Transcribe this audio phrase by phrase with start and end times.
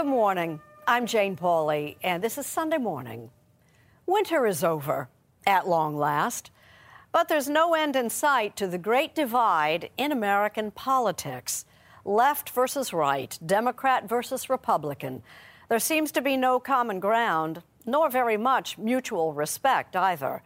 [0.00, 0.62] Good morning.
[0.88, 3.28] I'm Jane Pauley, and this is Sunday morning.
[4.06, 5.10] Winter is over,
[5.46, 6.50] at long last,
[7.12, 11.66] but there's no end in sight to the great divide in American politics
[12.06, 15.22] left versus right, Democrat versus Republican.
[15.68, 20.42] There seems to be no common ground, nor very much mutual respect either.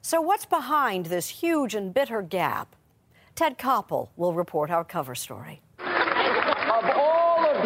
[0.00, 2.74] So, what's behind this huge and bitter gap?
[3.34, 5.60] Ted Koppel will report our cover story.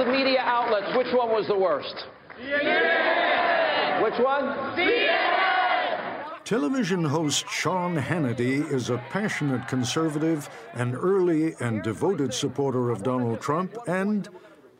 [0.00, 2.06] Of all of the media outlets, which one was the worst?
[2.40, 4.02] CNN!
[4.02, 4.45] Which one?
[4.74, 6.45] CNN!
[6.45, 13.43] Television host Sean Hannity is a passionate conservative, an early and devoted supporter of Donald
[13.43, 14.26] Trump, and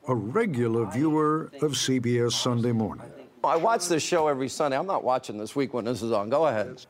[0.09, 3.13] a regular viewer of CBS Sunday Morning.
[3.45, 4.79] I watch this show every Sunday.
[4.79, 6.31] I'm not watching this week when this is on.
[6.31, 6.87] Go ahead.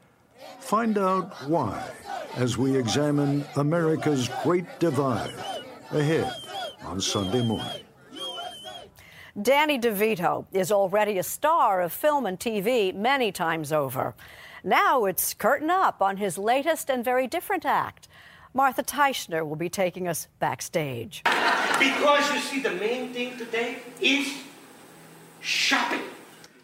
[0.61, 1.85] Find out why
[2.37, 5.35] as we examine America's Great Divide
[5.91, 6.33] ahead
[6.85, 7.83] on Sunday morning.
[9.41, 14.15] Danny DeVito is already a star of film and TV many times over.
[14.65, 18.09] Now it's curtain up on his latest and very different act.
[18.53, 21.23] Martha Teichner will be taking us backstage.
[21.79, 24.35] Because you see, the main thing today is
[25.41, 26.03] shopping.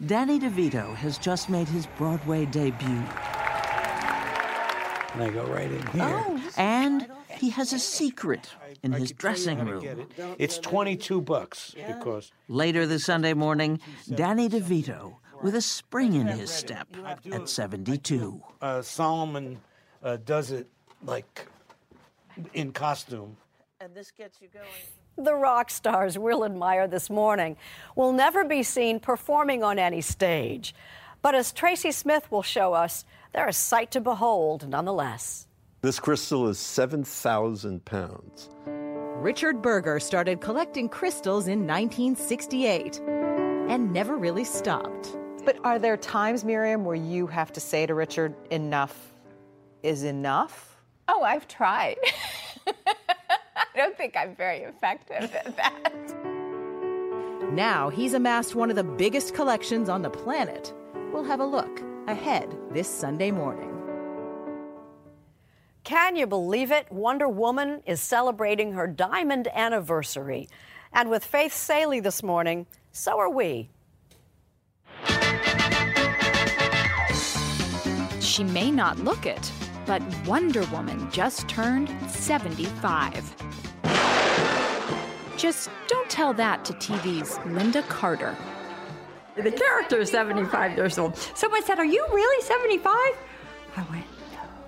[0.05, 3.03] Danny DeVito has just made his Broadway debut.
[5.13, 6.03] And I go right in here.
[6.03, 7.07] Oh, and
[7.37, 8.49] he has a secret
[8.83, 9.85] in his dressing room.
[9.85, 10.35] It.
[10.37, 13.79] It's 22 bucks because later this Sunday morning,
[14.13, 16.87] Danny DeVito with a spring in his step
[17.31, 18.41] at 72.
[18.61, 19.59] Uh, Solomon
[20.03, 20.67] uh, does it
[21.03, 21.47] like
[22.53, 23.37] in costume.
[23.79, 24.65] And this gets you going.
[25.17, 27.57] The rock stars we'll admire this morning
[27.95, 30.75] will never be seen performing on any stage.
[31.21, 33.03] But as Tracy Smith will show us,
[33.33, 35.46] they're a sight to behold nonetheless.
[35.87, 38.49] This crystal is 7,000 pounds.
[38.65, 42.99] Richard Berger started collecting crystals in 1968
[43.69, 45.15] and never really stopped.
[45.45, 49.13] But are there times, Miriam, where you have to say to Richard, enough
[49.81, 50.75] is enough?
[51.07, 51.95] Oh, I've tried.
[52.67, 52.73] I
[53.77, 57.53] don't think I'm very effective at that.
[57.53, 60.73] Now he's amassed one of the biggest collections on the planet.
[61.13, 63.76] We'll have a look ahead this Sunday morning.
[65.87, 66.91] Can you believe it?
[66.91, 70.49] Wonder Woman is celebrating her diamond anniversary.
[70.91, 73.69] And with Faith Salie this morning, so are we.
[78.19, 79.49] She may not look it,
[79.85, 83.33] but Wonder Woman just turned 75.
[85.37, 88.35] Just don't tell that to TV's Lynda Carter.
[89.37, 91.15] The character is 75 years old.
[91.15, 92.93] Someone said, Are you really 75?
[92.93, 94.05] I went,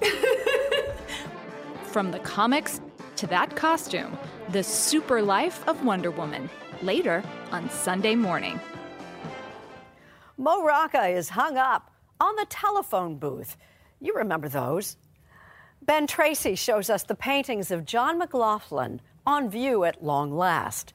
[1.84, 2.82] From the comics
[3.18, 4.18] to that costume,
[4.50, 6.50] the super life of Wonder Woman,
[6.82, 8.60] later on Sunday morning.
[10.38, 13.58] Mo Rocca is hung up on the telephone booth.
[14.00, 14.96] You remember those.
[15.82, 20.94] Ben Tracy shows us the paintings of John McLaughlin on view at long last.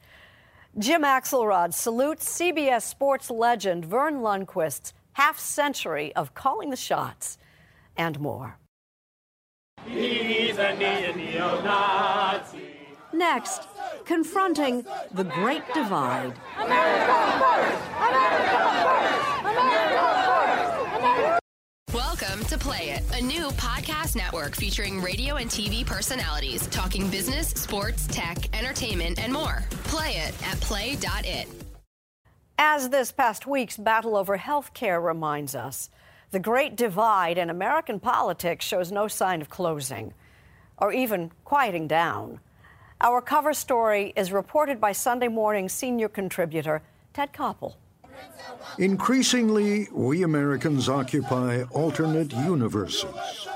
[0.77, 7.37] Jim Axelrod salutes CBS sports legend Verne Lundquist's half century of calling the shots
[7.95, 8.57] and more.
[9.87, 12.59] He's a neo-Nazi.
[13.13, 13.67] Next,
[14.03, 16.33] confronting the Great Divide.
[16.59, 17.83] America first!
[19.41, 19.99] America
[21.05, 21.39] first!
[21.93, 27.49] Welcome to Play It, a new podcast network featuring radio and TV personalities talking business,
[27.49, 29.63] sports, tech, entertainment, and more.
[29.85, 31.47] Play it at play.it.
[32.57, 35.89] As this past week's battle over health care reminds us,
[36.35, 40.13] the great divide in American politics shows no sign of closing
[40.77, 42.41] or even quieting down.
[42.99, 46.81] Our cover story is reported by Sunday morning senior contributor
[47.13, 47.75] Ted Koppel.
[48.77, 53.47] Increasingly, we Americans occupy alternate universes.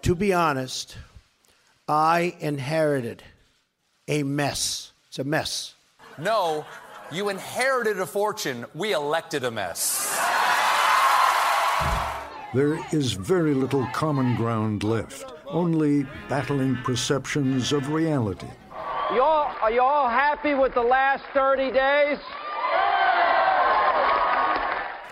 [0.00, 0.96] To be honest,
[1.86, 3.24] I inherited
[4.08, 4.92] a mess.
[5.08, 5.74] It's a mess.
[6.16, 6.64] No,
[7.12, 8.64] you inherited a fortune.
[8.74, 10.45] We elected a mess.
[12.56, 18.46] There is very little common ground left, only battling perceptions of reality.
[19.14, 22.18] Y'all, are you all happy with the last 30 days?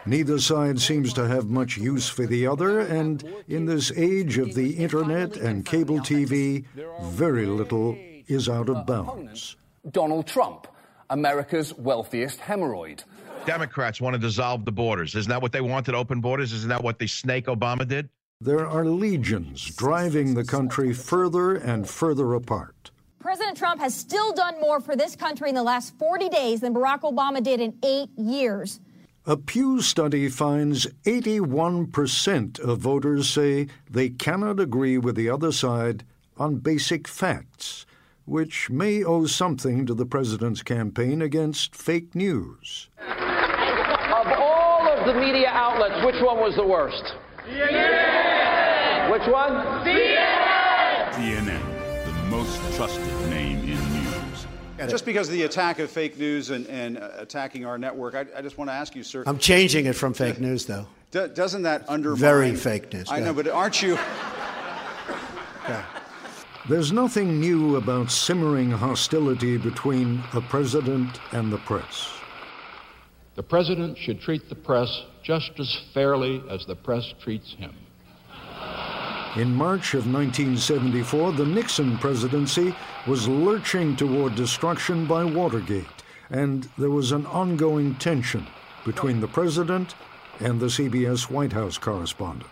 [0.07, 4.55] Neither side seems to have much use for the other, and in this age of
[4.55, 6.65] the internet and cable TV,
[7.03, 7.95] very little
[8.27, 9.57] is out of bounds.
[9.91, 10.67] Donald Trump,
[11.11, 13.05] America's wealthiest hemorrhoid.
[13.47, 15.15] Democrats want to dissolve the borders.
[15.15, 16.53] Isn't that what they wanted, open borders?
[16.53, 18.09] Isn't that what the snake Obama did?
[18.41, 22.91] There are legions driving the country further and further apart.
[23.21, 26.75] President Trump has still done more for this country in the last 40 days than
[26.75, 28.81] Barack Obama did in eight years.
[29.27, 36.05] A Pew study finds 81% of voters say they cannot agree with the other side
[36.37, 37.87] on basic facts,
[38.27, 42.91] which may owe something to the president's campaign against fake news.
[45.05, 47.13] Of the media outlets, which one was the worst?
[47.47, 49.13] CNN!
[49.13, 49.53] Which one?
[49.85, 51.11] CNN!
[51.13, 54.47] CNN, the most trusted name in news.
[54.89, 58.25] Just because of the attack of fake news and, and uh, attacking our network, I,
[58.35, 59.25] I just want to ask you, sir.
[59.27, 60.87] I'm changing it from fake news, though.
[61.11, 62.19] Do, doesn't that undermine?
[62.19, 63.11] Very fake news.
[63.11, 63.97] I know, but aren't you?
[65.69, 65.85] yeah.
[66.67, 72.09] There's nothing new about simmering hostility between a president and the press.
[73.35, 77.75] The president should treat the press just as fairly as the press treats him.
[79.37, 82.75] In March of 1974, the Nixon presidency
[83.09, 85.87] was lurching toward destruction by Watergate,
[86.31, 88.47] and there was an ongoing tension
[88.85, 89.97] between the president
[90.39, 92.49] and the CBS White House correspondent.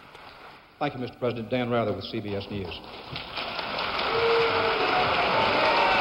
[0.81, 1.19] Thank you, Mr.
[1.21, 1.51] President.
[1.51, 2.81] Dan Rather with CBS News.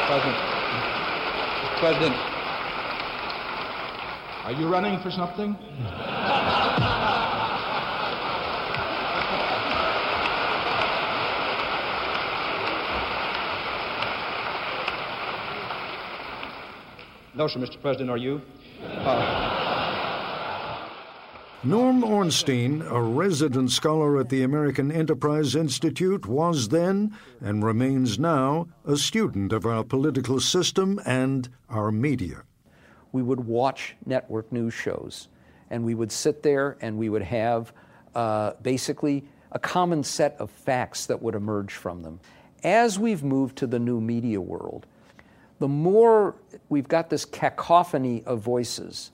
[0.07, 0.37] President,
[1.79, 2.30] President,
[4.43, 5.55] are you running for something?
[17.33, 17.81] No, sir, Mr.
[17.81, 18.41] President, are you?
[18.83, 19.61] Uh,
[21.63, 28.67] Norm Ornstein, a resident scholar at the American Enterprise Institute, was then and remains now
[28.85, 32.43] a student of our political system and our media.
[33.11, 35.27] We would watch network news shows,
[35.69, 37.73] and we would sit there and we would have
[38.15, 42.19] uh, basically a common set of facts that would emerge from them.
[42.63, 44.85] As we've moved to the new media world,
[45.59, 46.35] the more
[46.69, 49.11] we've got this cacophony of voices,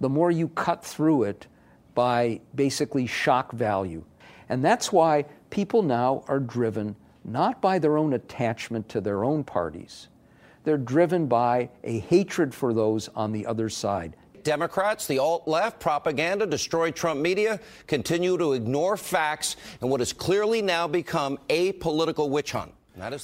[0.00, 1.46] the more you cut through it
[1.94, 4.04] by basically shock value.
[4.48, 9.44] And that's why people now are driven not by their own attachment to their own
[9.44, 10.08] parties,
[10.64, 14.16] they're driven by a hatred for those on the other side.
[14.42, 20.12] Democrats, the alt left, propaganda, destroy Trump media, continue to ignore facts and what has
[20.12, 22.72] clearly now become a political witch hunt.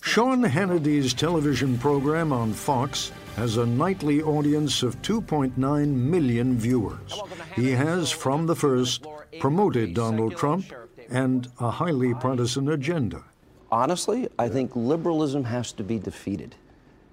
[0.03, 5.57] Sean Hannity's television program on Fox has a nightly audience of 2.9
[5.95, 7.21] million viewers.
[7.55, 9.05] He has, from the first,
[9.39, 10.65] promoted Donald Trump
[11.11, 13.23] and a highly partisan agenda.
[13.71, 16.55] Honestly, I think liberalism has to be defeated.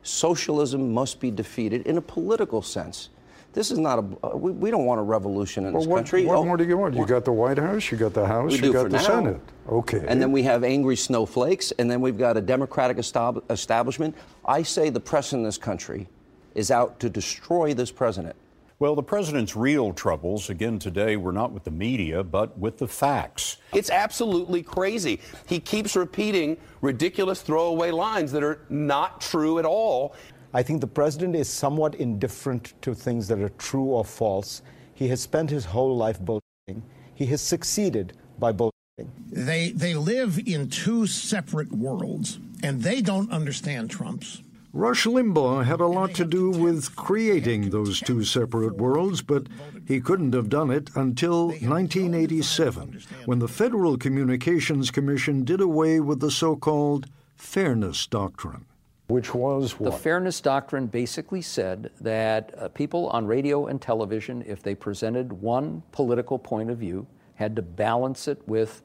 [0.03, 3.09] Socialism must be defeated in a political sense.
[3.53, 4.01] This is not a.
[4.25, 6.25] Uh, we, we, don't want a revolution in well, this what, country.
[6.25, 6.95] What oh, more do you want?
[6.95, 9.03] You got the White House, you got the House, you got the now.
[9.03, 9.39] Senate.
[9.69, 10.03] Okay.
[10.07, 14.15] And then we have angry snowflakes, and then we've got a democratic estab- establishment.
[14.44, 16.07] I say the press in this country
[16.55, 18.35] is out to destroy this president.
[18.83, 22.88] Well, the president's real troubles, again today, were not with the media, but with the
[22.89, 23.56] facts.
[23.71, 25.22] It's absolutely crazy.
[25.48, 30.17] He keeps repeating ridiculous throwaway lines that are not true at all.
[30.53, 34.62] I think the president is somewhat indifferent to things that are true or false.
[34.93, 36.81] He has spent his whole life bullshitting.
[37.15, 39.08] He has succeeded by bullshitting.
[39.31, 44.43] They, they live in two separate worlds, and they don't understand Trump's.
[44.75, 49.46] Rush Limbaugh had a lot to do with creating those two separate worlds, but
[49.88, 56.22] he couldn't have done it until 1987, when the Federal Communications Commission did away with
[56.22, 58.65] the so called Fairness Doctrine.
[59.10, 59.92] Which was what?
[59.92, 65.32] The Fairness Doctrine basically said that uh, people on radio and television, if they presented
[65.34, 68.82] one political point of view, had to balance it with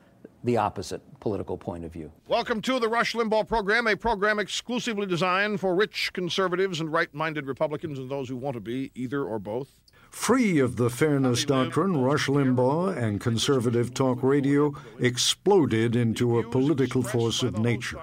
[0.48, 2.10] the opposite political point of view.
[2.26, 7.12] Welcome to the Rush Limbaugh program, a program exclusively designed for rich conservatives and right
[7.12, 9.72] minded Republicans and those who want to be either or both.
[10.08, 17.02] Free of the Fairness Doctrine, Rush Limbaugh and conservative talk radio exploded into a political
[17.02, 18.00] force of nature.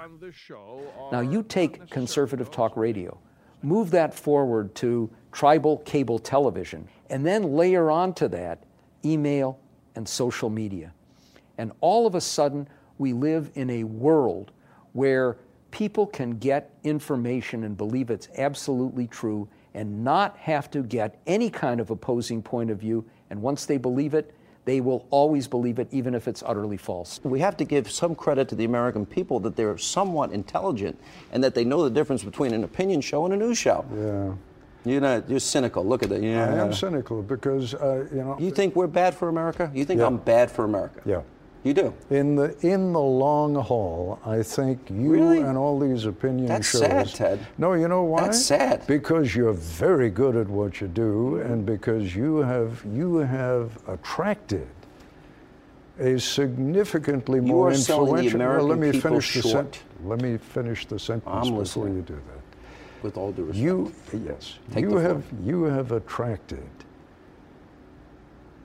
[1.11, 3.17] Now, you take conservative talk radio,
[3.63, 8.65] move that forward to tribal cable television, and then layer onto that
[9.03, 9.59] email
[9.95, 10.93] and social media.
[11.57, 14.51] And all of a sudden, we live in a world
[14.93, 15.37] where
[15.71, 21.49] people can get information and believe it's absolutely true and not have to get any
[21.49, 23.03] kind of opposing point of view.
[23.29, 24.33] And once they believe it,
[24.63, 27.19] they will always believe it, even if it's utterly false.
[27.23, 30.99] We have to give some credit to the American people that they're somewhat intelligent
[31.31, 33.85] and that they know the difference between an opinion show and a news show.
[33.95, 34.33] Yeah.
[34.91, 35.29] You're not.
[35.29, 35.83] You're cynical.
[35.83, 36.21] Look at that.
[36.21, 36.47] Yeah.
[36.47, 38.37] I am cynical because uh, you know.
[38.39, 39.71] You think we're bad for America?
[39.73, 40.05] You think yeah.
[40.05, 41.01] I'm bad for America?
[41.05, 41.21] Yeah.
[41.65, 41.93] You do.
[42.11, 45.41] In the in the long haul, I think you Really?
[45.41, 46.81] and all these opinion That's shows.
[46.81, 47.39] sad, Ted.
[47.57, 48.21] No, you know why?
[48.21, 48.85] That's sad.
[48.85, 54.67] Because you're very good at what you do, and because you have you have attracted
[55.99, 58.37] a significantly You more influential.
[58.39, 59.79] Well, let me finish the sentence.
[60.03, 62.41] Let me finish the sentence I'm before you do that.
[63.01, 63.63] With all due respect.
[63.63, 65.01] You yes, Take you the floor.
[65.01, 66.69] have you have attracted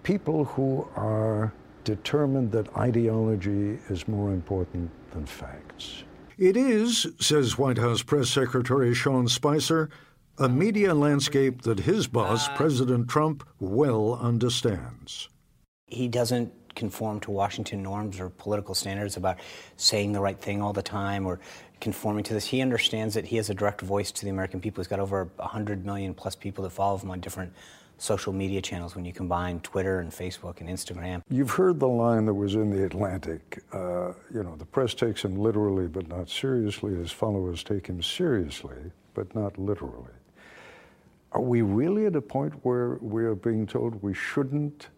[0.03, 1.53] people who are
[1.85, 6.05] determined that ideology is more important than facts.
[6.39, 9.91] It is, says White House Press Secretary Sean Spicer,
[10.39, 15.29] a media landscape that his boss, uh, President Trump, well understands.
[15.87, 19.39] he doesn't conform to Washington norms or political standards about
[19.77, 21.41] saying the right thing all the time or
[21.81, 22.47] conforming to this.
[22.47, 24.81] He understands that he has a direct voice to the American people.
[24.81, 27.53] He's got over 100 million plus people that follow him on different
[27.99, 31.23] social media channels when you combine Twitter and Facebook and Instagram.
[31.29, 33.63] You've heard the line that was in the Atlantic.
[33.73, 36.95] Uh, you know, the press takes him literally but not seriously.
[36.95, 40.15] His followers take him seriously but not literally.
[41.33, 44.89] Are we really at a point where we are being told we shouldn't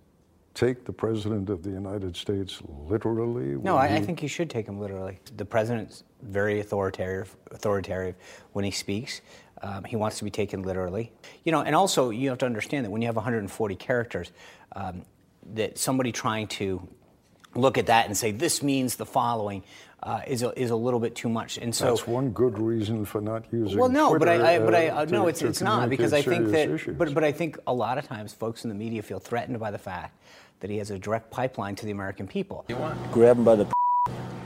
[0.54, 3.56] take the President of the United States literally?
[3.62, 5.18] No, I, I think you should take him literally.
[5.36, 8.14] The president's very authoritative, authoritative
[8.52, 9.20] when he speaks.
[9.62, 11.12] Um, he wants to be taken literally.
[11.44, 14.32] You know, and also you have to understand that when you have 140 characters,
[14.74, 15.02] um,
[15.54, 16.86] that somebody trying to
[17.54, 19.62] look at that and say this means the following
[20.02, 21.58] uh, is a, is a little bit too much.
[21.58, 23.78] And so That's one good reason for not using.
[23.78, 26.22] well, no, but I, I but I uh, uh, no, it's it's not because I
[26.22, 26.70] think that.
[26.70, 26.96] issues.
[26.96, 29.70] But but I think a lot of times folks in the media feel threatened by
[29.70, 30.16] the fact
[30.62, 32.64] that he has a direct pipeline to the American people.
[33.10, 33.66] Grab him by the.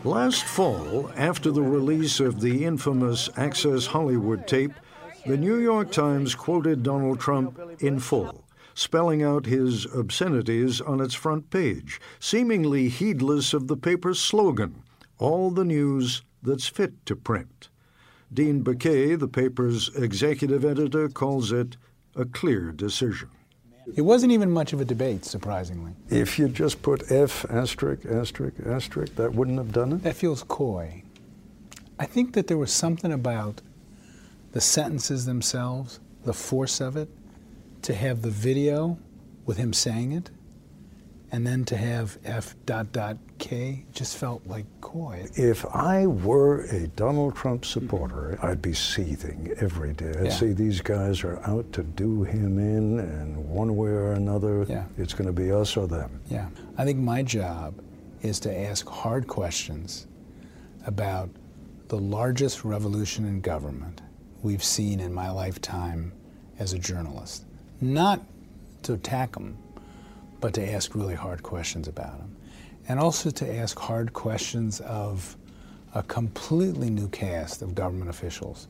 [0.03, 4.73] Last fall, after the release of the infamous Access Hollywood tape,
[5.27, 8.45] the New York Times quoted Donald Trump in full,
[8.75, 14.83] spelling out his obscenities on its front page, seemingly heedless of the paper's slogan
[15.19, 17.69] all the news that's fit to print.
[18.33, 21.77] Dean Baquet, the paper's executive editor, calls it
[22.15, 23.31] a clear decision.
[23.95, 25.93] It wasn't even much of a debate, surprisingly.
[26.11, 30.03] If you just put F asterisk asterisk asterisk, that wouldn't have done it.
[30.03, 31.03] That feels coy.
[31.99, 33.63] I think that there was something about
[34.53, 37.09] the sentences themselves, the force of it,
[37.83, 38.99] to have the video
[39.45, 40.31] with him saying it,
[41.33, 45.27] and then to have F dot dot K just felt like coy.
[45.35, 50.15] If I were a Donald Trump supporter, I'd be seething every day.
[50.19, 50.31] I'd Yeah.
[50.31, 54.85] say these guys are out to do him in, and one way or another, Yeah.
[54.97, 56.21] it's going to be us or them.
[56.31, 56.49] Yeah.
[56.79, 57.75] I think my job
[58.23, 60.07] is to ask hard questions
[60.87, 61.29] about
[61.89, 64.01] the largest revolution in government
[64.43, 66.13] we've seen in my lifetime
[66.59, 67.45] as a journalist.
[67.81, 68.25] Not
[68.83, 69.57] to attack them,
[70.41, 72.37] but to ask really hard questions about them.
[72.89, 75.37] And also to ask hard questions of
[75.95, 78.69] a completely new cast of government officials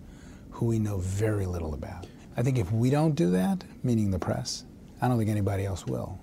[0.51, 2.07] who we know very little about.
[2.37, 4.65] I think if we don't do that, meaning the press,
[5.03, 6.19] I don't think anybody else will.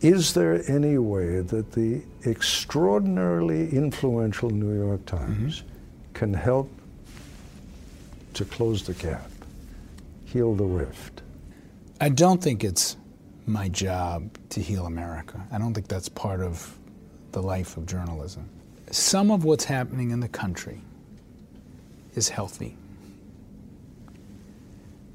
[0.00, 6.12] Is there any way that the extraordinarily influential New York Times mm-hmm.
[6.12, 6.70] can help
[8.34, 9.30] to close the gap,
[10.24, 11.22] heal the rift?
[12.00, 12.96] I don't think it's
[13.46, 15.46] my job to heal America.
[15.52, 16.76] I don't think that's part of
[17.32, 18.48] the life of journalism.
[18.90, 20.80] Some of what's happening in the country
[22.14, 22.76] is healthy.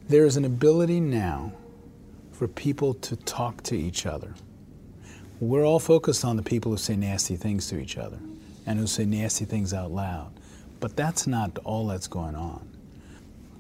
[0.08, 1.54] There is an ability now
[2.32, 4.34] for people to talk to each other.
[5.40, 8.20] We're all focused on the people who say nasty things to each other
[8.66, 10.32] and who say nasty things out loud.
[10.80, 12.68] But that's not all that's going on.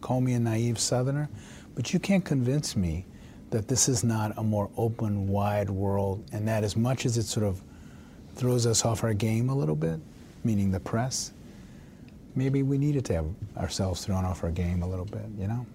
[0.01, 1.29] Call me a naive Southerner,
[1.75, 3.05] but you can't convince me
[3.51, 7.23] that this is not a more open, wide world, and that as much as it
[7.23, 7.61] sort of
[8.35, 9.99] throws us off our game a little bit,
[10.43, 11.33] meaning the press,
[12.35, 13.25] maybe we needed to have
[13.57, 15.65] ourselves thrown off our game a little bit, you know?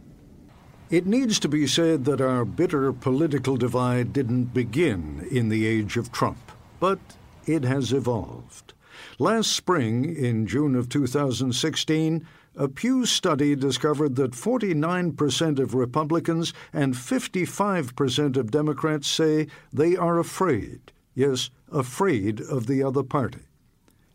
[0.90, 5.97] It needs to be said that our bitter political divide didn't begin in the age
[5.97, 6.99] of Trump, but
[7.47, 8.75] it has evolved.
[9.19, 16.94] Last spring, in June of 2016, a Pew study discovered that 49% of Republicans and
[16.94, 23.42] 55% of Democrats say they are afraid, yes, afraid of the other party.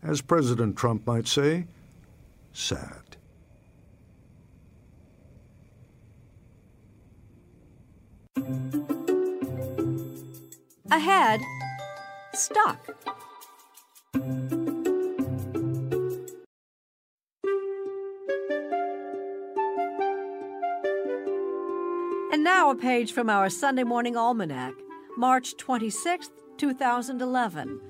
[0.01, 1.65] As President Trump might say,
[2.53, 3.17] sad.
[10.91, 11.41] Ahead,
[12.34, 13.19] stuck.
[22.80, 24.74] Page from our Sunday morning almanac,
[25.18, 27.82] March 26, 2011.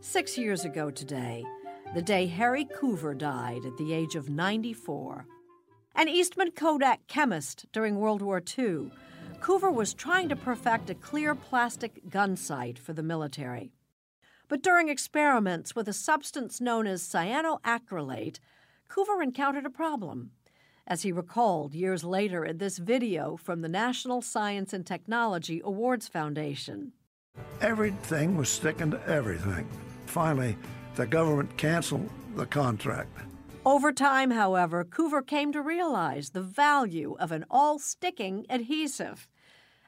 [0.00, 1.42] Six years ago today,
[1.94, 5.26] the day Harry Coover died at the age of 94.
[5.94, 8.90] An Eastman Kodak chemist during World War II,
[9.40, 13.72] Coover was trying to perfect a clear plastic gun sight for the military.
[14.48, 18.40] But during experiments with a substance known as cyanoacrylate,
[18.90, 20.32] Coover encountered a problem.
[20.86, 26.08] As he recalled years later in this video from the National Science and Technology Awards
[26.08, 26.92] Foundation.
[27.62, 29.66] Everything was sticking to everything.
[30.06, 30.56] Finally,
[30.96, 33.10] the government canceled the contract.
[33.64, 39.26] Over time, however, Coover came to realize the value of an all sticking adhesive.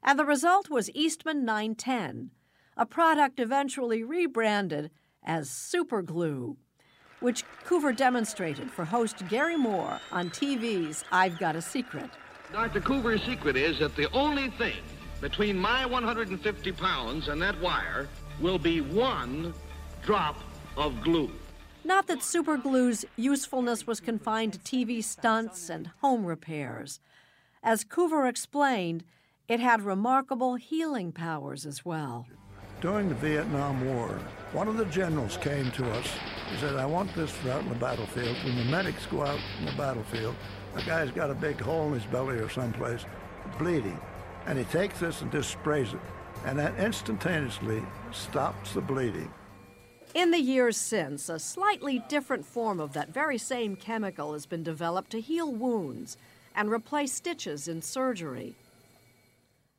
[0.03, 2.31] And the result was Eastman 910,
[2.77, 4.91] a product eventually rebranded
[5.23, 6.57] as Super Glue,
[7.21, 12.11] which Coover demonstrated for host Garry Moore on TV's I've Got a Secret.
[12.53, 12.81] Dr.
[12.81, 14.77] Coover's secret is that the only thing
[15.21, 18.09] between my 150 pounds and that wire
[18.41, 19.53] will be one
[20.03, 20.37] drop
[20.77, 21.31] of glue.
[21.85, 27.01] Not that superglue's usefulness was confined to TV stunts and home repairs.
[27.63, 29.05] As Coover explained,
[29.49, 32.27] it had remarkable healing powers as well.
[32.83, 34.21] During the Vietnam War,
[34.53, 36.07] one of the generals came to us.
[36.51, 38.37] He said, I want this out in the battlefield.
[38.45, 40.35] When the medics go out in the battlefield,
[40.75, 43.07] a guy's got a big hole in his belly or someplace,
[43.59, 43.99] bleeding.
[44.45, 46.01] And he takes this and just sprays it.
[46.45, 49.33] And that instantaneously stops the bleeding.
[50.15, 54.63] In the years since, a slightly different form of that very same chemical has been
[54.63, 56.19] developed to heal wounds
[56.55, 58.55] and replace stitches in surgery.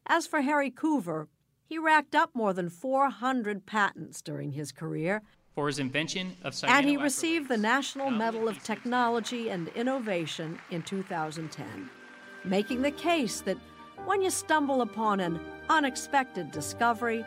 [0.07, 1.27] As for Harry Coover,
[1.67, 5.21] he racked up more than 400 patents during his career.
[5.53, 10.83] For his invention of And he received the National Medal of Technology and Innovation in
[10.83, 11.89] 2010,
[12.43, 13.57] making the case that
[14.05, 15.39] when you stumble upon an
[15.69, 17.25] unexpected discovery,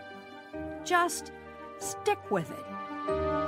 [0.84, 1.32] just
[1.78, 3.39] stick with it.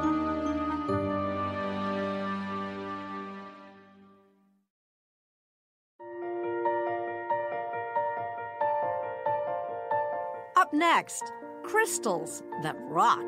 [10.82, 13.24] Next, crystals that rock.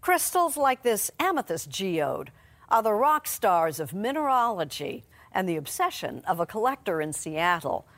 [0.00, 2.30] Crystals like this amethyst geode
[2.68, 7.88] are the rock stars of mineralogy and the obsession of a collector in Seattle.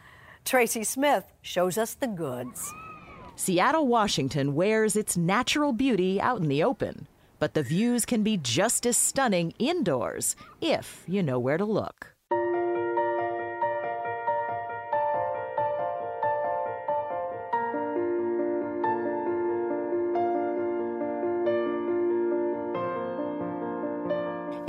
[0.43, 2.73] Tracy Smith shows us the goods.
[3.35, 7.07] Seattle, Washington wears its natural beauty out in the open,
[7.39, 12.16] but the views can be just as stunning indoors if you know where to look.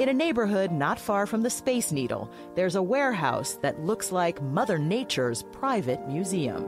[0.07, 4.41] In a neighborhood not far from the Space Needle, there's a warehouse that looks like
[4.41, 6.63] Mother Nature's private museum.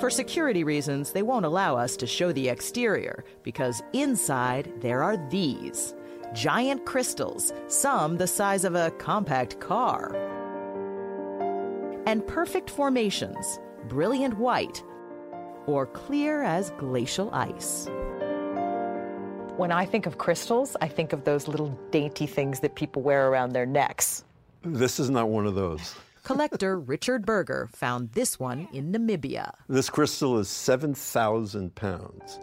[0.00, 5.16] For security reasons, they won't allow us to show the exterior because inside there are
[5.30, 5.94] these
[6.32, 10.12] giant crystals, some the size of a compact car.
[12.04, 14.82] And perfect formations, brilliant white,
[15.68, 17.88] or clear as glacial ice.
[19.56, 23.28] When I think of crystals, I think of those little dainty things that people wear
[23.30, 24.24] around their necks.
[24.62, 25.94] This is not one of those.
[26.24, 29.52] Collector Richard Berger found this one in Namibia.
[29.68, 32.40] This crystal is 7,000 pounds.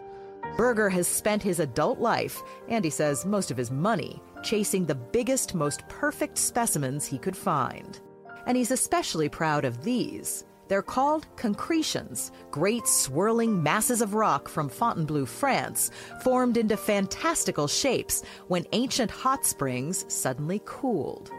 [0.56, 4.94] Berger has spent his adult life, and he says most of his money, chasing the
[4.94, 8.00] biggest, most perfect specimens he could find.
[8.46, 10.46] And he's especially proud of these.
[10.68, 15.90] They're called concretions, great swirling masses of rock from Fontainebleau, France,
[16.22, 21.30] formed into fantastical shapes when ancient hot springs suddenly cooled.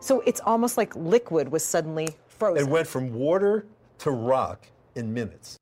[0.00, 2.66] So it's almost like liquid was suddenly frozen.
[2.66, 3.66] It went from water
[3.98, 5.58] to rock in minutes.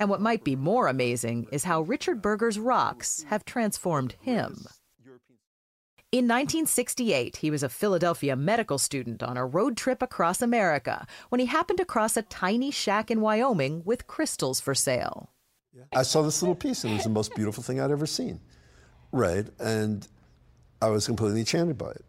[0.00, 4.66] And what might be more amazing is how Richard Berger's rocks have transformed him.
[6.10, 11.38] In 1968, he was a Philadelphia medical student on a road trip across America when
[11.38, 15.28] he happened across a tiny shack in Wyoming with crystals for sale.
[15.94, 18.40] I saw this little piece, and it was the most beautiful thing I'd ever seen.
[19.12, 20.08] Right, and
[20.80, 22.06] I was completely enchanted by it.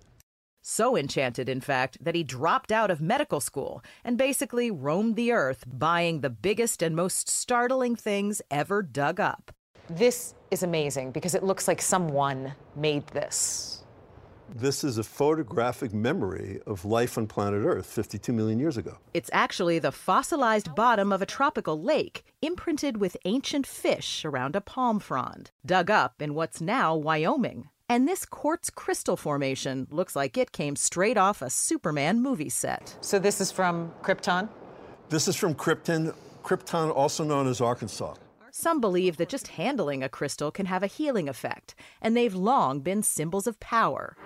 [0.61, 5.33] So enchanted, in fact, that he dropped out of medical school and basically roamed the
[5.33, 9.51] earth buying the biggest and most startling things ever dug up.
[9.89, 13.78] This is amazing because it looks like someone made this.
[14.55, 18.97] This is a photographic memory of life on planet Earth 52 million years ago.
[19.13, 24.61] It's actually the fossilized bottom of a tropical lake, imprinted with ancient fish around a
[24.61, 27.69] palm frond, dug up in what's now Wyoming.
[27.87, 32.97] And this quartz crystal formation looks like it came straight off a Superman movie set.
[33.01, 34.49] So this is from Krypton?
[35.09, 36.15] This is from Krypton.
[36.43, 38.15] Krypton, also known as Arkansas.
[38.61, 42.81] Some believe that just handling a crystal can have a healing effect, and they've long
[42.81, 44.17] been symbols of power.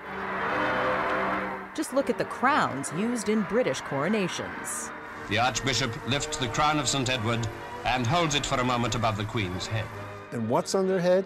[1.75, 4.89] Just look at the crowns used in British coronations.
[5.29, 7.11] The Archbishop lifts the crown of St.
[7.11, 7.47] Edward
[7.85, 9.85] and holds it for a moment above the Queen's head.
[10.31, 11.25] And what's on their head?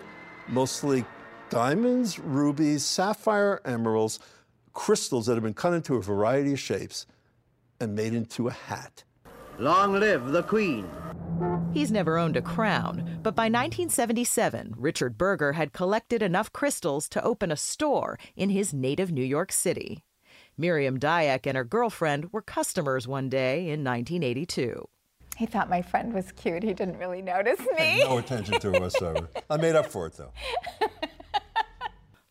[0.50, 1.06] Mostly
[1.50, 4.20] diamonds, rubies, sapphire, emeralds,
[4.74, 7.06] crystals that have been cut into a variety of shapes
[7.80, 9.06] and made into a hat.
[9.60, 10.90] Long live the Queen.
[11.74, 17.24] He's never owned a crown, but by 1977, Richard Berger had collected enough crystals to
[17.24, 20.04] open a store in his native New York City.
[20.58, 24.88] Miriam Dyack and her girlfriend were customers one day in 1982.
[25.38, 26.64] He thought my friend was cute.
[26.64, 28.00] He didn't really notice me.
[28.00, 29.30] no attention to her whatsoever.
[29.50, 30.32] I made up for it, though.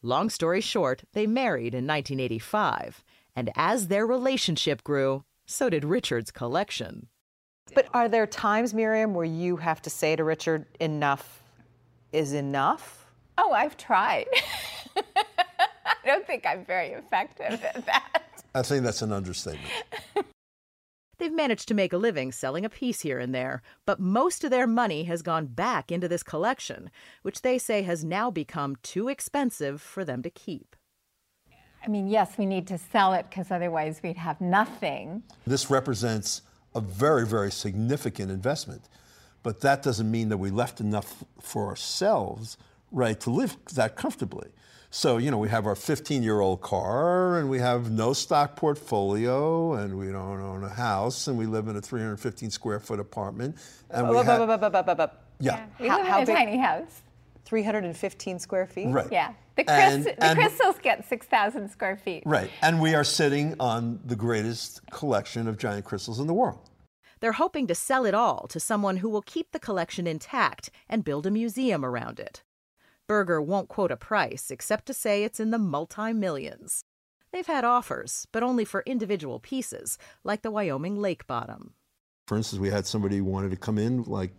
[0.03, 3.05] Long story short, they married in 1985.
[3.37, 7.07] And as their relationship grew, so did Richard's collection.
[7.74, 11.42] But are there times, Miriam, where you have to say to Richard, enough
[12.12, 13.07] is enough?
[13.38, 14.26] Oh, I've tried.
[14.96, 18.42] I don't think I'm very effective at that.
[18.55, 19.70] I think that's an understatement.
[21.18, 24.50] They've managed to make a living selling a piece here and there, but most of
[24.50, 26.90] their money has gone back into this collection,
[27.22, 30.76] which they say has now become too expensive for them to keep.
[31.85, 35.22] I mean, yes, we need to sell it because otherwise we'd have nothing.
[35.46, 36.42] This represents
[36.77, 38.83] a very, very significant investment.
[39.43, 42.59] But that doesn't mean that we left enough for ourselves,
[42.93, 44.49] right, to live that comfortably.
[44.91, 48.57] So, you know, we have our 15 year old car and we have no stock
[48.57, 53.01] portfolio and we don't own a house and we live in a 315 square foot
[53.01, 53.57] apartment.
[53.91, 54.41] And we have,
[55.41, 55.67] yeah.
[55.81, 57.03] We live in a tiny house.
[57.46, 58.88] 315 square feet?
[58.88, 59.06] Right.
[59.11, 59.32] Yeah.
[59.56, 62.22] The, And- crys- the and- crystals get 6,000 square feet.
[62.26, 62.50] Right.
[62.61, 66.59] And we are sitting on the greatest collection of giant crystals in the world.
[67.20, 71.02] They're hoping to sell it all to someone who will keep the collection intact and
[71.04, 72.42] build a museum around it.
[73.06, 76.85] Berger won't quote a price except to say it's in the multi millions.
[77.32, 81.72] They've had offers, but only for individual pieces, like the Wyoming lake bottom.
[82.26, 84.32] For instance, we had somebody who wanted to come in like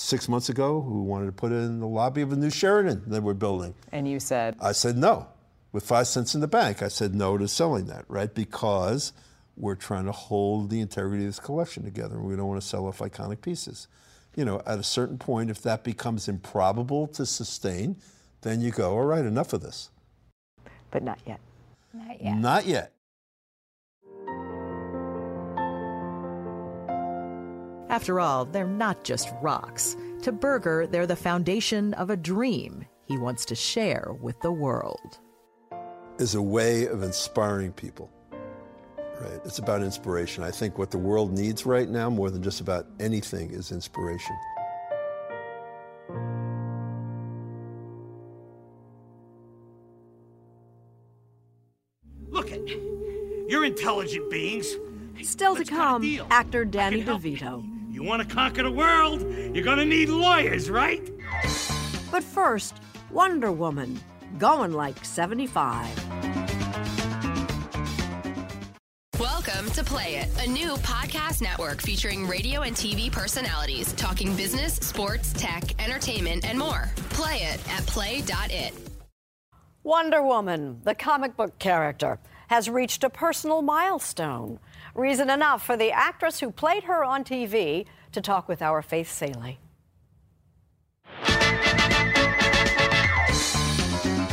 [0.00, 3.02] six months ago who wanted to put it in the lobby of a new Sheraton
[3.08, 3.74] that we're building.
[3.92, 5.28] And you said, I said no.
[5.72, 8.34] With five cents in the bank, I said no to selling that, right?
[8.34, 9.12] Because
[9.56, 12.66] we're trying to hold the integrity of this collection together and we don't want to
[12.66, 13.86] sell off iconic pieces.
[14.34, 17.96] You know, at a certain point, if that becomes improbable to sustain,
[18.42, 19.90] then you go, all right, enough of this.
[20.90, 21.40] but not yet.
[21.92, 22.36] Not yet.
[22.38, 22.92] Not yet.
[27.90, 29.96] After all, they're not just rocks.
[30.22, 35.18] To Berger, they're the foundation of a dream he wants to share with the world.
[36.20, 38.08] is a way of inspiring people.
[39.20, 39.40] Right?
[39.44, 40.44] It's about inspiration.
[40.44, 44.36] I think what the world needs right now, more than just about anything, is inspiration.
[52.28, 52.80] Look at it.
[53.48, 54.76] You're intelligent beings.
[55.22, 57.79] Still to come, actor Danny DeVito.
[58.00, 59.20] You want to conquer the world?
[59.54, 61.06] You're gonna need lawyers, right?
[62.10, 64.00] But first, Wonder Woman,
[64.38, 65.86] going like 75.
[69.18, 74.76] Welcome to Play It, a new podcast network featuring radio and TV personalities talking business,
[74.76, 76.90] sports, tech, entertainment, and more.
[77.10, 78.72] Play it at play.it.
[79.82, 84.58] Wonder Woman, the comic book character, has reached a personal milestone.
[84.94, 89.10] Reason enough for the actress who played her on TV to talk with our Faith
[89.10, 89.60] Salie.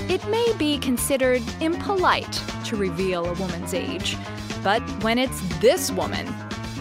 [0.09, 4.17] It may be considered impolite to reveal a woman's age,
[4.63, 6.27] but when it's this woman,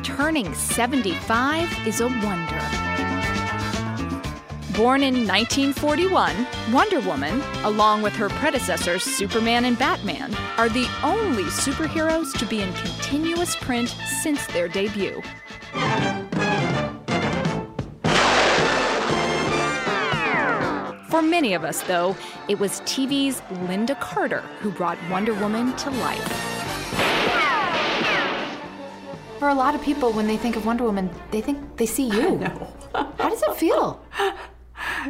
[0.03, 2.86] turning 75 is a wonder.
[4.77, 11.45] Born in 1941, Wonder Woman, along with her predecessors Superman and Batman, are the only
[11.45, 13.89] superheroes to be in continuous print
[14.23, 15.23] since their debut.
[21.09, 22.15] For many of us, though,
[22.47, 26.29] it was TV's Lynda Carter who brought Wonder Woman to life.
[29.39, 32.11] For a lot of people, when they think of Wonder Woman, they think they see
[32.11, 32.45] you.
[32.95, 34.05] How does it feel?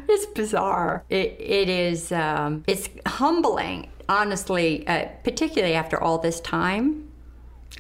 [0.09, 1.05] It's bizarre.
[1.09, 2.13] It, it is.
[2.13, 4.87] Um, it's humbling, honestly.
[4.87, 7.09] Uh, particularly after all this time,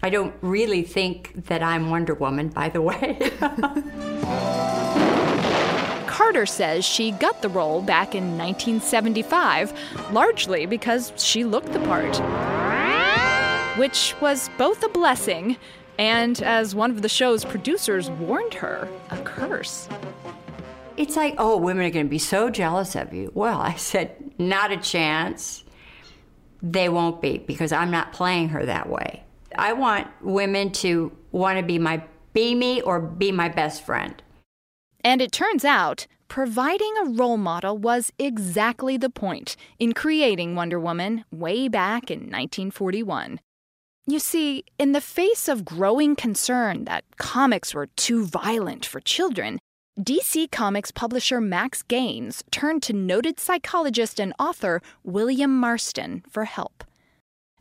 [0.02, 2.48] I don't really think that I'm Wonder Woman.
[2.48, 3.18] By the way.
[6.06, 9.72] Carter says she got the role back in 1975,
[10.12, 12.16] largely because she looked the part.
[13.78, 15.56] Which was both a blessing
[15.98, 19.88] And as one of the show's producers warned her, a curse.
[20.96, 23.30] It's like, oh, women are going to be so jealous of you.
[23.34, 25.64] Well, I said, not a chance.
[26.62, 29.22] They won't be because I'm not playing her that way.
[29.56, 34.22] I want women to want to be my be me or be my best friend.
[35.02, 40.78] And it turns out, providing a role model was exactly the point in creating Wonder
[40.78, 43.40] Woman way back in 1941.
[44.06, 49.58] You see, in the face of growing concern that comics were too violent for children,
[49.98, 56.84] DC Comics publisher Max Gaines turned to noted psychologist and author William Marston for help.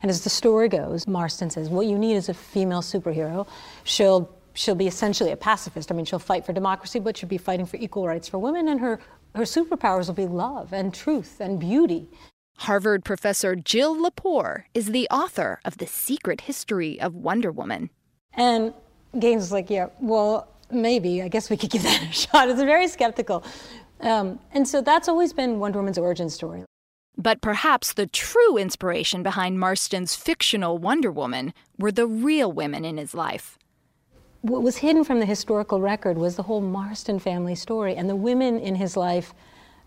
[0.02, 3.46] And as the story goes, Marston says, What you need is a female superhero.
[3.84, 5.90] She'll she'll be essentially a pacifist.
[5.90, 8.68] I mean, she'll fight for democracy, but she'll be fighting for equal rights for women,
[8.68, 9.00] and her,
[9.34, 12.08] her superpowers will be love and truth and beauty.
[12.58, 17.88] Harvard professor Jill Lepore is the author of The Secret History of Wonder Woman.
[18.34, 18.74] And
[19.18, 21.22] Gaines is like, yeah, well, maybe.
[21.22, 22.48] I guess we could give that a shot.
[22.48, 23.44] It's very skeptical.
[24.00, 26.64] Um, and so that's always been Wonder Woman's origin story.
[27.18, 32.98] But perhaps the true inspiration behind Marston's fictional Wonder Woman were the real women in
[32.98, 33.58] his life
[34.48, 38.16] what was hidden from the historical record was the whole Marston family story and the
[38.16, 39.34] women in his life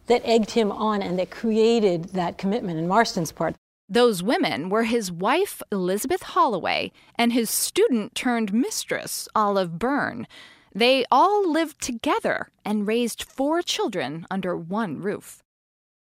[0.07, 3.55] that egged him on and that created that commitment in Marston's part.
[3.87, 10.27] Those women were his wife, Elizabeth Holloway, and his student turned mistress, Olive Byrne.
[10.73, 15.41] They all lived together and raised four children under one roof.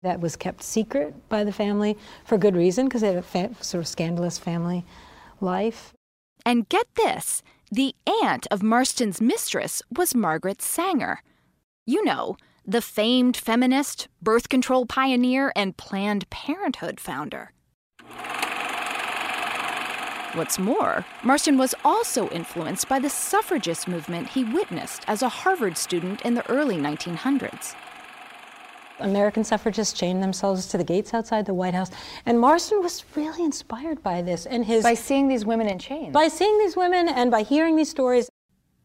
[0.01, 3.81] That was kept secret by the family for good reason, because they had a sort
[3.81, 4.85] of scandalous family
[5.41, 5.93] life.
[6.45, 7.93] And get this the
[8.23, 11.21] aunt of Marston's mistress was Margaret Sanger.
[11.85, 17.51] You know, the famed feminist, birth control pioneer, and Planned Parenthood founder.
[20.33, 25.75] What's more, Marston was also influenced by the suffragist movement he witnessed as a Harvard
[25.75, 27.73] student in the early 1900s.
[28.99, 31.89] American suffragists chained themselves to the gates outside the White House.
[32.27, 36.13] And Marston was really inspired by this and his by seeing these women in chains.
[36.13, 38.29] By seeing these women and by hearing these stories.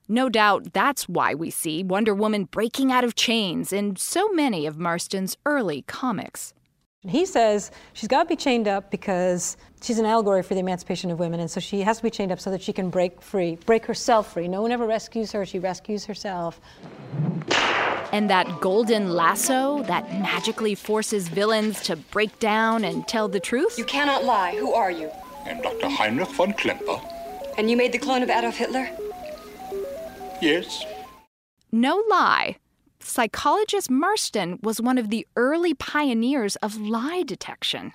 [0.08, 4.64] No doubt that's why we see Wonder Woman breaking out of chains in so many
[4.64, 6.54] of Marston's early comics.
[7.06, 11.10] He says she's got to be chained up because she's an allegory for the emancipation
[11.10, 13.20] of women, and so she has to be chained up so that she can break
[13.20, 14.48] free, break herself free.
[14.48, 16.60] No one ever rescues her, she rescues herself.
[18.12, 23.76] And that golden lasso that magically forces villains to break down and tell the truth?
[23.76, 24.54] You cannot lie.
[24.56, 25.10] Who are you?
[25.44, 25.88] I'm Dr.
[25.88, 27.00] Heinrich von Klemper.
[27.58, 28.88] And you made the clone of Adolf Hitler?
[30.40, 30.84] Yes.
[31.70, 32.56] No lie.
[33.04, 37.92] Psychologist Marston was one of the early pioneers of lie detection.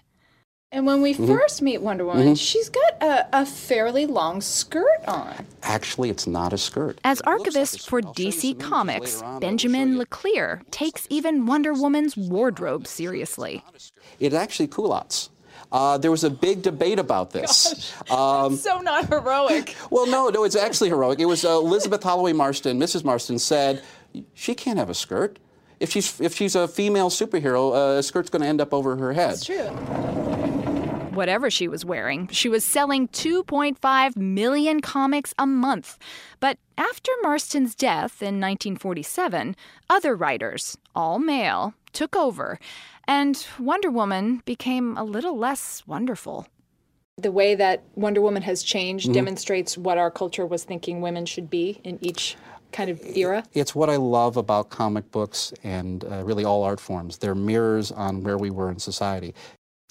[0.72, 1.26] And when we mm-hmm.
[1.26, 2.34] first meet Wonder Woman, mm-hmm.
[2.36, 5.48] she's got a, a, fairly long skirt on.
[5.64, 7.00] Actually, it's not a skirt.
[7.04, 13.64] As archivist like for DC Comics, Benjamin Le Clear takes even Wonder Woman's wardrobe seriously.
[14.20, 15.32] It's actually culottes.
[15.72, 17.94] Uh, there was a big debate about this.
[18.08, 18.12] Gosh,
[18.46, 19.76] um, so not heroic.
[19.90, 21.20] well, no, no, it's actually heroic.
[21.20, 23.04] It was uh, Elizabeth Holloway Marston, Mrs.
[23.04, 23.84] Marston, said
[24.34, 25.40] she can't have a skirt.
[25.80, 28.98] If she's if she's a female superhero, uh, a skirt's going to end up over
[28.98, 29.32] her head.
[29.32, 30.30] That's true
[31.20, 32.30] whatever she was wearing.
[32.30, 35.98] She was selling 2.5 million comics a month.
[36.40, 39.58] But after Marston's death in 1947,
[39.90, 42.58] other writers, all male, took over,
[43.06, 46.48] and Wonder Woman became a little less wonderful.
[47.18, 49.16] The way that Wonder Woman has changed mm-hmm.
[49.16, 52.38] demonstrates what our culture was thinking women should be in each
[52.72, 53.44] kind of era?
[53.54, 57.18] It's what I love about comic books and uh, really all art forms.
[57.18, 59.34] They're mirrors on where we were in society.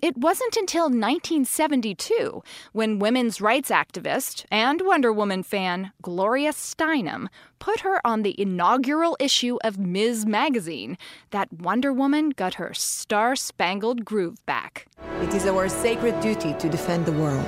[0.01, 2.41] It wasn't until 1972
[2.73, 7.27] when women's rights activist and Wonder Woman fan Gloria Steinem
[7.59, 10.25] put her on the inaugural issue of Ms.
[10.25, 10.97] Magazine
[11.31, 14.87] that Wonder Woman got her star spangled groove back.
[15.21, 17.45] It is our sacred duty to defend the world,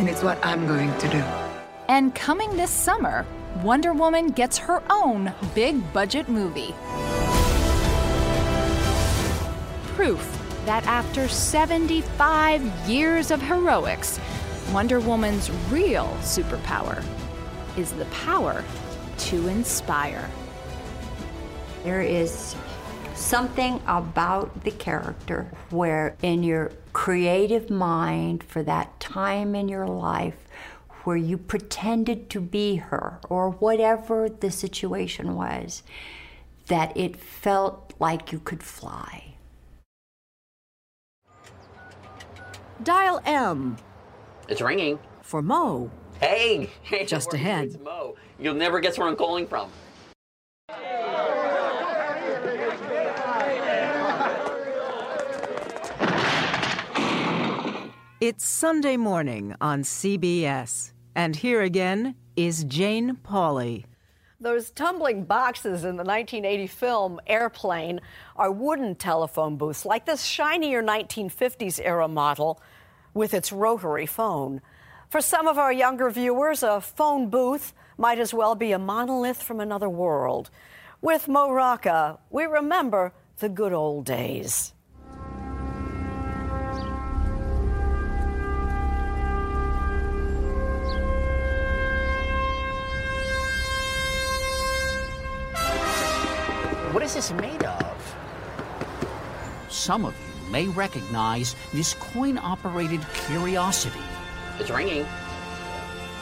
[0.00, 1.22] and it's what I'm going to do.
[1.86, 3.24] And coming this summer,
[3.60, 6.74] Wonder Woman gets her own big budget movie.
[9.94, 10.26] Proof
[10.64, 14.18] that after 75 years of heroics,
[14.72, 17.04] Wonder Woman's real superpower
[17.76, 18.64] is the power
[19.18, 20.28] to inspire.
[21.84, 22.56] There is
[23.14, 30.36] something about the character where, in your creative mind for that time in your life,
[31.04, 35.82] where you pretended to be her or whatever the situation was,
[36.66, 39.34] that it felt like you could fly.
[42.82, 43.76] Dial M.
[44.48, 44.98] It's ringing.
[45.20, 45.90] For Mo.
[46.20, 47.64] Hey, hey, Just where are ahead.
[47.66, 48.16] It's Mo.
[48.38, 49.70] You'll never guess where I'm calling from.
[58.22, 60.92] It's Sunday morning on CBS.
[61.16, 63.86] And here again is Jane Pauley.
[64.38, 68.00] Those tumbling boxes in the 1980 film Airplane
[68.36, 72.62] are wooden telephone booths, like this shinier 1950s era model
[73.12, 74.60] with its rotary phone.
[75.10, 79.42] For some of our younger viewers, a phone booth might as well be a monolith
[79.42, 80.48] from another world.
[81.00, 84.74] With Mo Rocca, we remember the good old days.
[97.02, 98.16] What is this made of?
[99.68, 103.98] Some of you may recognize this coin operated curiosity.
[104.60, 105.04] It's ringing.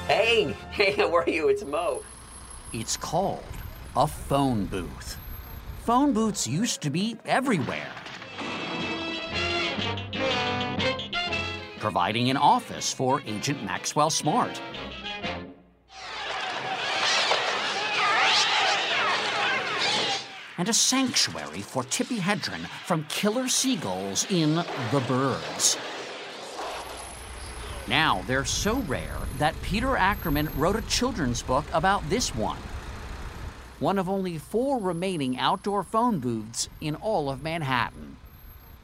[0.08, 1.50] Hey, hey, how are you?
[1.50, 2.02] It's Mo.
[2.72, 3.44] It's called
[3.94, 5.18] a phone booth.
[5.84, 7.92] Phone booths used to be everywhere,
[11.78, 14.58] providing an office for Agent Maxwell Smart.
[20.60, 25.78] And a sanctuary for Tippi Hedren from killer seagulls in The Birds.
[27.88, 32.58] Now they're so rare that Peter Ackerman wrote a children's book about this one.
[33.78, 38.16] One of only four remaining outdoor phone booths in all of Manhattan.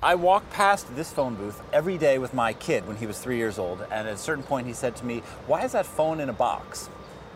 [0.02, 3.36] I walk past this phone booth every day with my kid when he was three
[3.36, 6.20] years old, and at a certain point he said to me, Why is that phone
[6.20, 6.88] in a box?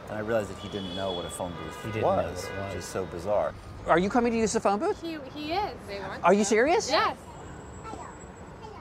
[0.09, 2.79] And I realized that he didn't know what a phone booth didn't was, it which
[2.79, 3.53] is so bizarre.
[3.87, 5.01] Are you coming to use the phone booth?
[5.03, 5.73] He, he is.
[5.89, 6.91] They want Are you serious?
[6.91, 7.17] Yes.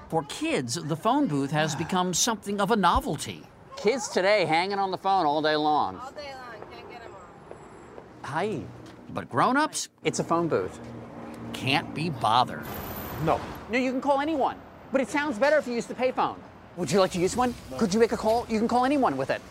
[0.09, 3.43] For kids, the phone booth has become something of a novelty.
[3.77, 5.97] Kids today hanging on the phone all day long.
[5.97, 6.67] All day long.
[6.71, 7.57] Can't get them all.
[8.23, 8.61] Hi.
[9.11, 10.79] But grown-ups, It's a phone booth.
[11.53, 12.63] can't be bothered.
[13.23, 13.39] No.
[13.71, 14.55] No, you can call anyone.
[14.91, 16.35] But it sounds better if you use the payphone.
[16.77, 17.53] Would you like to use one?
[17.77, 18.45] Could you make a call?
[18.49, 19.41] You can call anyone with it.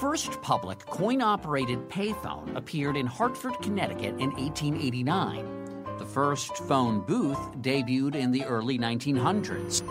[0.00, 5.96] First public coin operated payphone appeared in Hartford, Connecticut in 1889.
[5.98, 9.82] The first phone booth debuted in the early 1900s.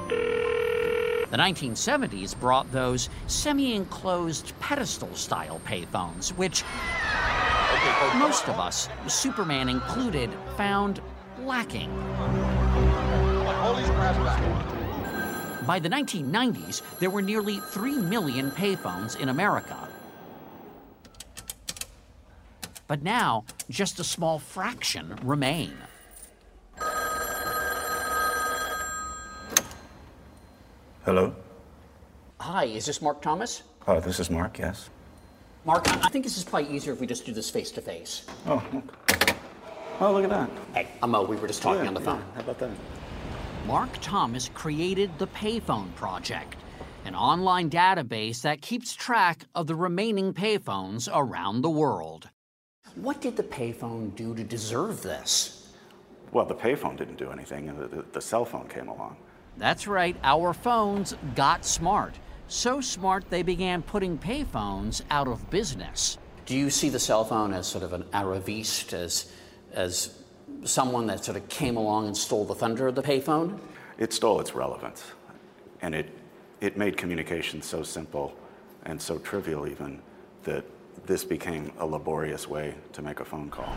[1.29, 6.63] The 1970s brought those semi enclosed pedestal style payphones, which
[8.19, 11.01] most of us, Superman included, found
[11.39, 11.89] lacking.
[15.65, 19.87] By the 1990s, there were nearly 3 million payphones in America.
[22.87, 25.73] But now, just a small fraction remain.
[31.05, 31.35] Hello?
[32.39, 33.63] Hi, is this Mark Thomas?
[33.87, 34.89] Oh, this is Mark, yes.
[35.65, 37.81] Mark, I I think this is probably easier if we just do this face to
[37.81, 38.25] face.
[38.45, 38.63] Oh,
[39.09, 39.33] okay.
[39.99, 40.49] Oh, look at that.
[40.73, 41.23] Hey, I'm Mo.
[41.23, 42.05] We were just talking Yeah, on the yeah.
[42.05, 42.23] phone.
[42.35, 42.71] How about that?
[43.65, 46.55] Mark Thomas created the Payphone Project,
[47.05, 52.29] an online database that keeps track of the remaining payphones around the world.
[52.95, 55.71] What did the payphone do to deserve this?
[56.31, 59.17] Well, the payphone didn't do anything, and the, the, the cell phone came along.
[59.57, 62.15] That's right, our phones got smart.
[62.47, 66.17] So smart they began putting payphones out of business.
[66.45, 69.31] Do you see the cell phone as sort of an arriviste, as,
[69.73, 70.17] as
[70.63, 73.59] someone that sort of came along and stole the thunder of the payphone?
[73.97, 75.03] It stole its relevance,
[75.81, 76.09] and it,
[76.61, 78.35] it made communication so simple
[78.85, 80.01] and so trivial, even,
[80.43, 80.65] that
[81.05, 83.75] this became a laborious way to make a phone call.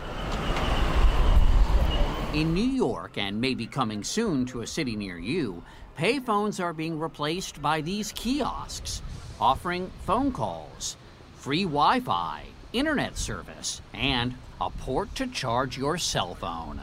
[2.33, 5.63] In New York, and maybe coming soon to a city near you,
[5.97, 9.01] payphones are being replaced by these kiosks,
[9.41, 10.97] offering phone calls,
[11.37, 12.43] free Wi Fi,
[12.73, 16.81] internet service, and a port to charge your cell phone.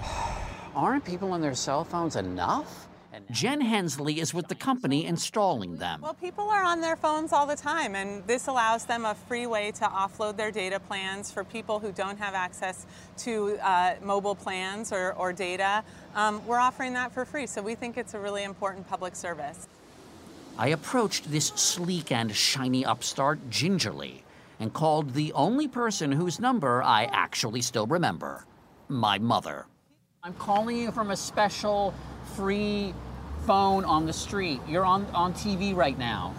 [0.74, 2.87] Aren't people on their cell phones enough?
[3.30, 6.00] Jen Hensley is with the company installing them.
[6.00, 9.46] Well, people are on their phones all the time, and this allows them a free
[9.46, 12.86] way to offload their data plans for people who don't have access
[13.18, 15.84] to uh, mobile plans or, or data.
[16.14, 19.68] Um, we're offering that for free, so we think it's a really important public service.
[20.56, 24.24] I approached this sleek and shiny upstart gingerly
[24.58, 28.46] and called the only person whose number I actually still remember
[28.88, 29.66] my mother.
[30.24, 31.94] I'm calling you from a special
[32.34, 32.92] free
[33.48, 34.60] phone on the street.
[34.68, 36.34] You're on, on TV right now.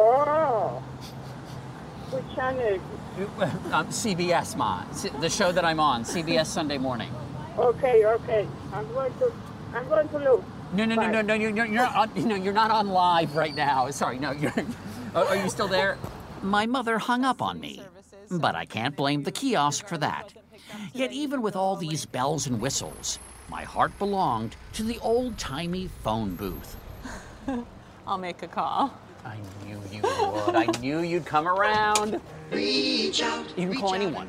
[0.00, 0.82] Oh.
[2.10, 2.80] Which channel?
[3.72, 4.84] Um, CBS, Ma.
[5.20, 7.12] The show that I'm on, CBS Sunday Morning.
[7.56, 8.48] Okay, okay.
[8.72, 9.32] I'm going to
[9.74, 10.44] I'm going to look.
[10.72, 11.34] No, no, no, no, no.
[11.34, 13.88] You're, you're, not on, no, you're not on live right now.
[13.90, 14.32] Sorry, no.
[14.32, 14.52] You're.
[15.14, 15.98] Are you still there?
[16.42, 17.80] My mother hung up on me,
[18.28, 20.32] but I can't blame the kiosk for that.
[20.92, 25.88] Yet, even with all these bells and whistles, my heart belonged to the old timey
[26.02, 26.76] phone booth.
[28.06, 28.92] I'll make a call.
[29.24, 30.54] I knew you would.
[30.54, 32.20] I knew you'd come around.
[32.50, 33.46] Reach out.
[33.58, 34.28] You can call anyone.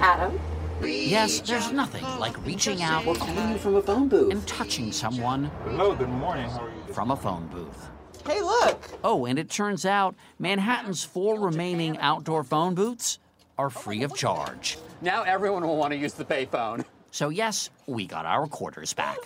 [0.00, 0.38] Adam?
[0.82, 4.92] Yes, there's nothing like reaching out or calling you from a phone booth and touching
[4.92, 5.50] someone.
[5.64, 6.48] Hello, good morning.
[6.50, 6.94] How are you?
[6.94, 7.88] From a phone booth.
[8.26, 8.82] Hey, look.
[9.02, 13.18] Oh, and it turns out Manhattan's four remaining outdoor phone booths
[13.56, 14.78] are free of charge.
[15.00, 16.84] Now everyone will want to use the payphone.
[17.10, 19.18] So, yes, we got our quarters back.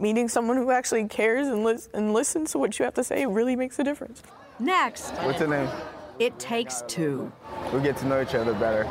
[0.00, 3.26] Meeting someone who actually cares and, lis- and listens to what you have to say
[3.26, 4.22] really makes a difference.
[4.58, 5.68] Next, What's your name?
[6.18, 7.30] it takes two.
[7.72, 8.86] We get to know each other better.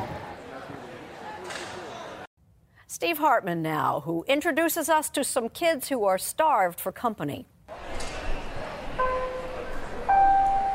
[2.86, 7.46] Steve Hartman now, who introduces us to some kids who are starved for company.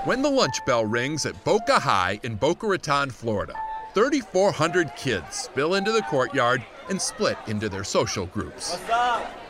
[0.07, 3.53] When the lunch bell rings at Boca High in Boca Raton, Florida,
[3.93, 8.79] 3,400 kids spill into the courtyard and split into their social groups.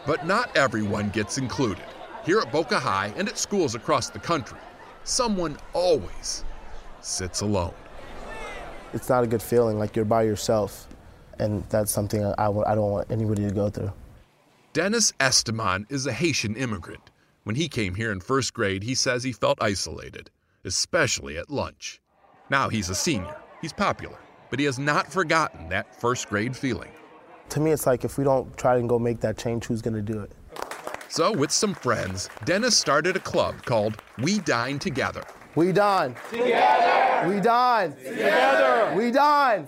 [0.08, 1.84] But not everyone gets included.
[2.26, 4.58] Here at Boca High and at schools across the country,
[5.04, 6.44] someone always
[7.02, 7.76] sits alone.
[8.94, 10.88] It's not a good feeling, like you're by yourself.
[11.38, 13.94] And that's something I, I, I don't want anybody to go through.
[14.74, 17.12] Dennis Estimon is a Haitian immigrant.
[17.44, 20.32] When he came here in first grade, he says he felt isolated,
[20.68, 22.00] especially at lunch.
[22.52, 24.20] Now he's a senior, he's popular,
[24.52, 26.92] but he has not forgotten that first grade feeling.
[27.50, 29.96] To me, it's like if we don't try and go make that change, who's going
[29.96, 30.32] to do it?
[31.10, 35.24] So, with some friends, Dennis started a club called We Dine Together.
[35.56, 36.16] We dine.
[36.30, 37.28] Together.
[37.28, 37.96] We dine.
[37.96, 38.94] Together.
[38.96, 39.68] We done.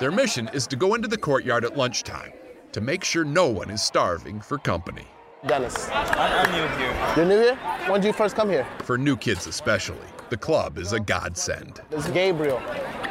[0.00, 2.32] Their mission is to go into the courtyard at lunchtime
[2.72, 5.06] to make sure no one is starving for company.
[5.46, 5.88] Dennis.
[5.92, 7.12] I'm new here.
[7.16, 7.56] You're new here?
[7.90, 8.66] When did you first come here?
[8.82, 11.80] For new kids especially, the club is a godsend.
[11.90, 12.62] It's Gabriel.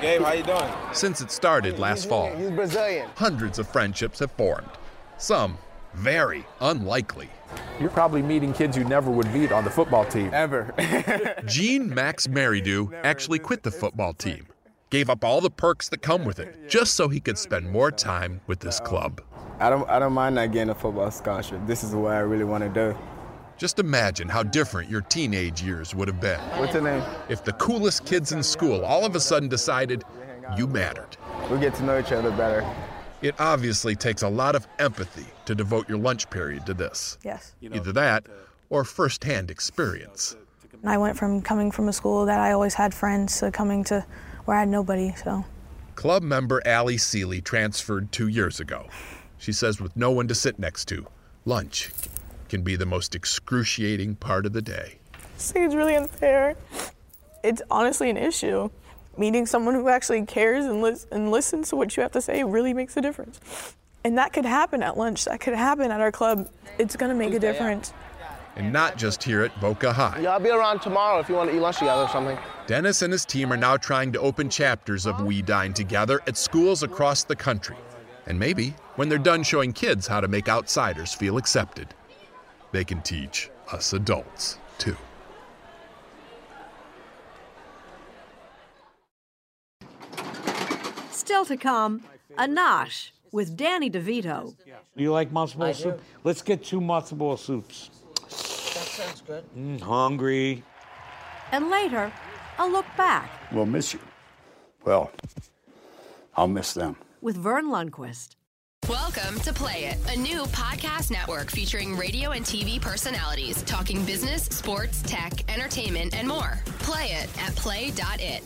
[0.02, 0.72] Gabe, how you doing?
[0.94, 3.08] Since it started last fall, He's Brazilian.
[3.16, 4.68] hundreds of friendships have formed.
[5.18, 5.58] Some
[5.94, 7.30] very unlikely.
[7.80, 10.32] You're probably meeting kids you never would meet on the football team.
[10.34, 10.74] Ever.
[11.46, 14.48] Gene Max Maridu actually quit the football team,
[14.90, 17.92] gave up all the perks that come with it, just so he could spend more
[17.92, 19.22] time with this club.
[19.64, 21.58] I don't, I don't mind not getting a football scholarship.
[21.66, 22.98] This is what I really want to do.
[23.56, 26.40] Just imagine how different your teenage years would have been.
[26.60, 27.02] What's your name?
[27.30, 30.04] If the coolest kids in school all of a sudden decided
[30.58, 31.16] you mattered.
[31.50, 32.70] We get to know each other better.
[33.22, 37.18] It obviously takes a lot of empathy to devote your lunch period to this.
[37.24, 37.56] Yes.
[37.62, 38.26] Either that
[38.70, 40.36] or firsthand experience.
[40.84, 44.06] I went from coming from a school that I always had friends to coming to
[44.44, 45.46] where I had nobody, so.
[45.96, 48.88] Club member Allie Seeley transferred two years ago.
[49.38, 51.06] She says with no one to sit next to,
[51.46, 51.92] lunch
[52.50, 55.00] can be the most excruciating part of the day.
[55.14, 56.56] I think it's really unfair.
[57.44, 58.70] It's honestly an issue.
[59.18, 62.44] Meeting someone who actually cares and, lis- and listens to what you have to say
[62.44, 63.76] really makes a difference.
[64.04, 65.26] And that could happen at lunch.
[65.26, 66.50] That could happen at our club.
[66.78, 67.94] It's going to make a difference.
[68.56, 70.20] And not just here at Boca High.
[70.22, 72.38] Yeah, I'll be around tomorrow if you want to eat lunch together or something.
[72.68, 76.38] Dennis and his team are now trying to open chapters of We Dine Together at
[76.38, 77.76] schools across the country.
[78.26, 81.88] And maybe, when they're done showing kids how to make outsiders feel accepted,
[82.72, 84.96] they can teach us adults too.
[91.12, 92.04] Still to come,
[92.38, 94.56] a nosh with Danny DeVito.
[94.96, 96.02] Do you like matzo ball soup?
[96.24, 97.90] Let's get two matzo ball soups.
[98.20, 99.44] That sounds good.
[99.58, 100.64] Mm, hungry.
[101.52, 102.12] And later,
[102.60, 104.00] a look back We'll miss you.
[104.84, 105.12] Well,
[106.36, 106.96] I'll miss them.
[107.24, 108.36] With Verne Lundquist.
[108.90, 114.44] Welcome to Play It, a new podcast network featuring radio and TV personalities talking business,
[114.48, 116.62] sports, tech, entertainment, and more.
[116.80, 118.44] Play it at play.it.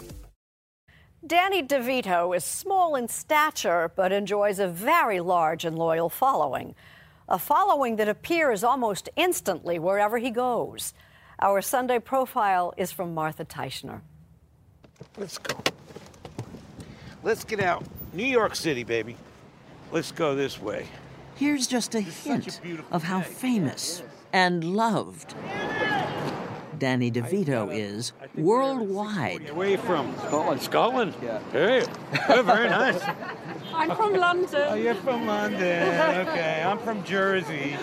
[1.25, 6.75] Danny DeVito is small in stature but enjoys a very large and loyal following.
[7.27, 10.93] A following that appears almost instantly wherever he goes.
[11.41, 14.01] Our Sunday profile is from Martha Teichner.
[15.17, 15.55] Let's go.
[17.23, 17.83] Let's get out.
[18.17, 19.15] New York City, baby.
[19.91, 20.87] Let's go this way.
[21.35, 22.59] Here's just a hint
[22.89, 24.01] of how famous
[24.33, 25.35] and loved
[26.79, 29.55] Danny DeVito is worldwide.
[29.55, 30.15] Where you from?
[30.17, 30.61] Scotland.
[30.63, 31.13] Scotland?
[31.21, 31.39] Yeah.
[31.51, 31.85] Hey,
[32.29, 32.99] oh, very nice.
[33.71, 34.65] I'm from London.
[34.67, 36.27] Oh, you're from London.
[36.27, 37.77] Okay, I'm from Jersey.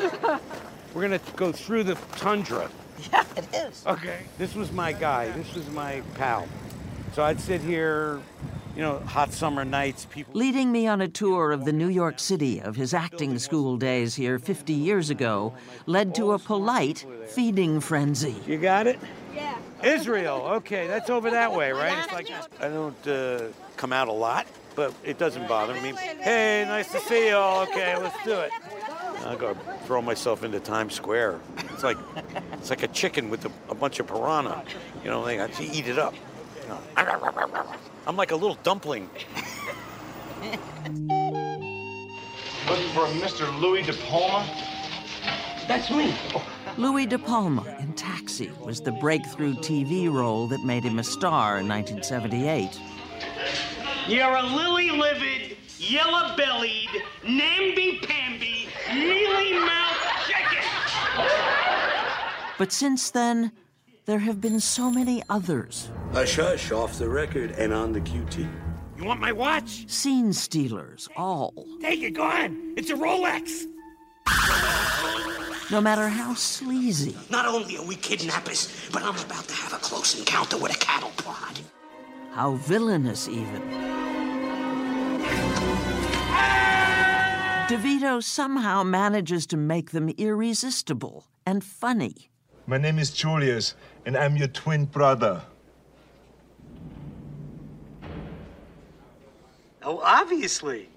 [0.95, 2.69] We're gonna go through the tundra.
[3.13, 3.85] Yeah, it is.
[3.87, 4.21] Okay.
[4.39, 5.29] This was my guy.
[5.33, 6.47] This was my pal.
[7.13, 8.21] So I'd sit here
[8.75, 10.35] you know, hot summer nights, people.
[10.35, 14.15] Leading me on a tour of the New York City of his acting school days
[14.15, 15.55] here 50 years ago
[15.87, 18.35] led to a polite feeding frenzy.
[18.47, 18.99] You got it?
[19.35, 19.57] Yeah.
[19.83, 20.43] Israel.
[20.57, 22.05] Okay, that's over that way, right?
[22.05, 22.29] It's like
[22.61, 25.93] I don't uh, come out a lot, but it doesn't bother me.
[25.93, 27.63] Hey, nice to see you all.
[27.65, 28.51] Okay, let's do it.
[29.25, 29.55] I go
[29.87, 31.41] throw myself into Times Square.
[31.73, 31.97] It's like
[32.55, 34.65] it's like a chicken with a, a bunch of piranha.
[35.03, 36.15] You know, they got to eat it up.
[36.63, 36.79] You know,
[38.07, 39.09] I'm like a little dumpling.
[42.69, 43.61] Looking for Mr.
[43.61, 44.47] Louie De Palma?
[45.67, 46.15] That's me.
[46.77, 51.59] Louie De Palma in Taxi was the breakthrough TV role that made him a star
[51.59, 52.79] in 1978.
[54.07, 56.91] You're a lily livered, yellow bellied,
[57.27, 60.65] namby pamby, mealy mouthed chicken!
[62.59, 63.53] But since then,
[64.07, 65.91] there have been so many others.
[66.13, 68.49] Hush hush, off the record and on the QT.
[68.99, 69.89] You want my watch?
[69.91, 71.53] Scene stealers, all.
[71.81, 72.75] Take it, go on.
[72.77, 73.65] It's a Rolex.
[75.71, 79.79] No matter how sleazy, Not only are we kidnappers, but I'm about to have a
[79.79, 81.59] close encounter with a cattle prod.
[82.33, 83.63] how villainous even.
[87.69, 92.31] DeVito somehow manages to make them irresistible and funny.
[92.67, 93.75] My name is Julius,
[94.07, 95.43] and I'm your twin brother.
[99.83, 100.89] Oh, obviously.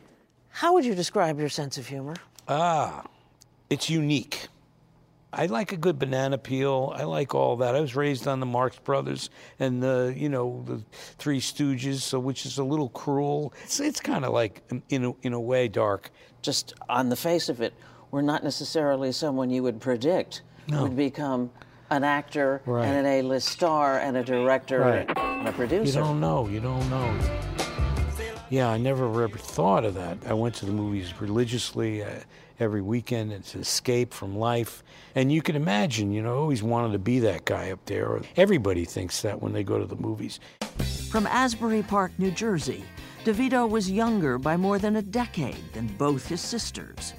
[0.49, 2.15] How would you describe your sense of humor?
[2.47, 3.03] Ah,
[3.69, 4.47] it's unique.
[5.33, 6.93] I like a good banana peel.
[6.95, 7.75] I like all that.
[7.75, 10.81] I was raised on the Marx Brothers and the, you know, the
[11.17, 13.53] Three Stooges, so which is a little cruel.
[13.65, 16.11] It's, it's kind of like, in a, in a way, dark.
[16.41, 17.73] Just on the face of it,
[18.09, 20.83] we're not necessarily someone you would predict No.
[20.83, 21.49] would become
[21.89, 22.85] an actor Right.
[22.85, 25.09] and an A-list star and a director Right.
[25.17, 25.85] and a producer.
[25.99, 26.47] You don't know.
[26.47, 27.17] You don't know.
[28.49, 30.17] Yeah, I never ever thought of that.
[30.27, 32.07] I went to the movies religiously uh,
[32.61, 33.33] every weekend.
[33.33, 34.83] It's an escape from life.
[35.15, 38.21] And you can imagine, you know, I always wanted to be that guy up there.
[38.37, 40.39] Everybody thinks that when they go to the movies.
[41.09, 42.83] From Asbury Park, New Jersey,
[43.25, 47.13] DeVito was younger by more than a decade than both his sisters.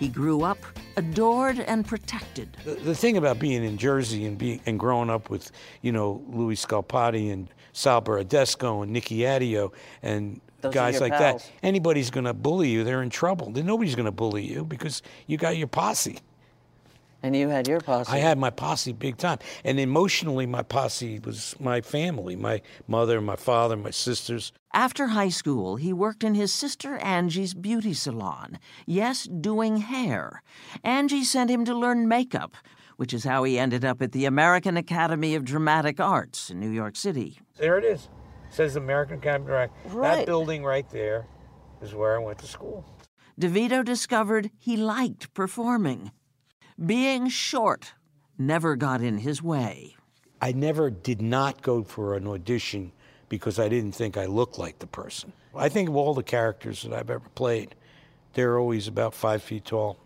[0.00, 0.56] He grew up
[0.96, 2.56] adored and protected.
[2.64, 6.24] The, the thing about being in Jersey and being and growing up with, you know,
[6.28, 9.72] Louis Scalpati and Sal Baradesco and Nicky Adio
[10.02, 11.42] and Those guys like pals.
[11.42, 12.82] that, anybody's going to bully you.
[12.82, 13.50] They're in trouble.
[13.50, 16.18] Then Nobody's going to bully you because you got your posse.
[17.22, 18.10] And you had your posse.
[18.10, 19.38] I had my posse big time.
[19.64, 24.52] And emotionally, my posse was my family my mother, my father, my sisters.
[24.72, 28.58] After high school, he worked in his sister Angie's beauty salon.
[28.86, 30.42] Yes, doing hair.
[30.84, 32.56] Angie sent him to learn makeup,
[32.96, 36.70] which is how he ended up at the American Academy of Dramatic Arts in New
[36.70, 37.38] York City.
[37.58, 38.08] There it is.
[38.48, 39.70] says American Academy of Dramatic.
[39.92, 40.16] Right.
[40.18, 41.26] That building right there
[41.82, 42.84] is where I went to school.
[43.40, 46.12] DeVito discovered he liked performing.
[46.84, 47.92] Being short
[48.38, 49.96] never got in his way.
[50.40, 52.92] I never did not go for an audition
[53.28, 55.30] because I didn't think I looked like the person.
[55.54, 57.74] I think of all the characters that I've ever played,
[58.32, 59.98] they're always about five feet tall.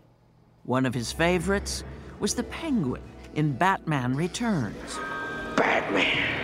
[0.63, 1.85] One of his favorites
[2.19, 3.03] was the penguin
[3.35, 4.99] in Batman Returns.
[5.55, 6.35] Batman.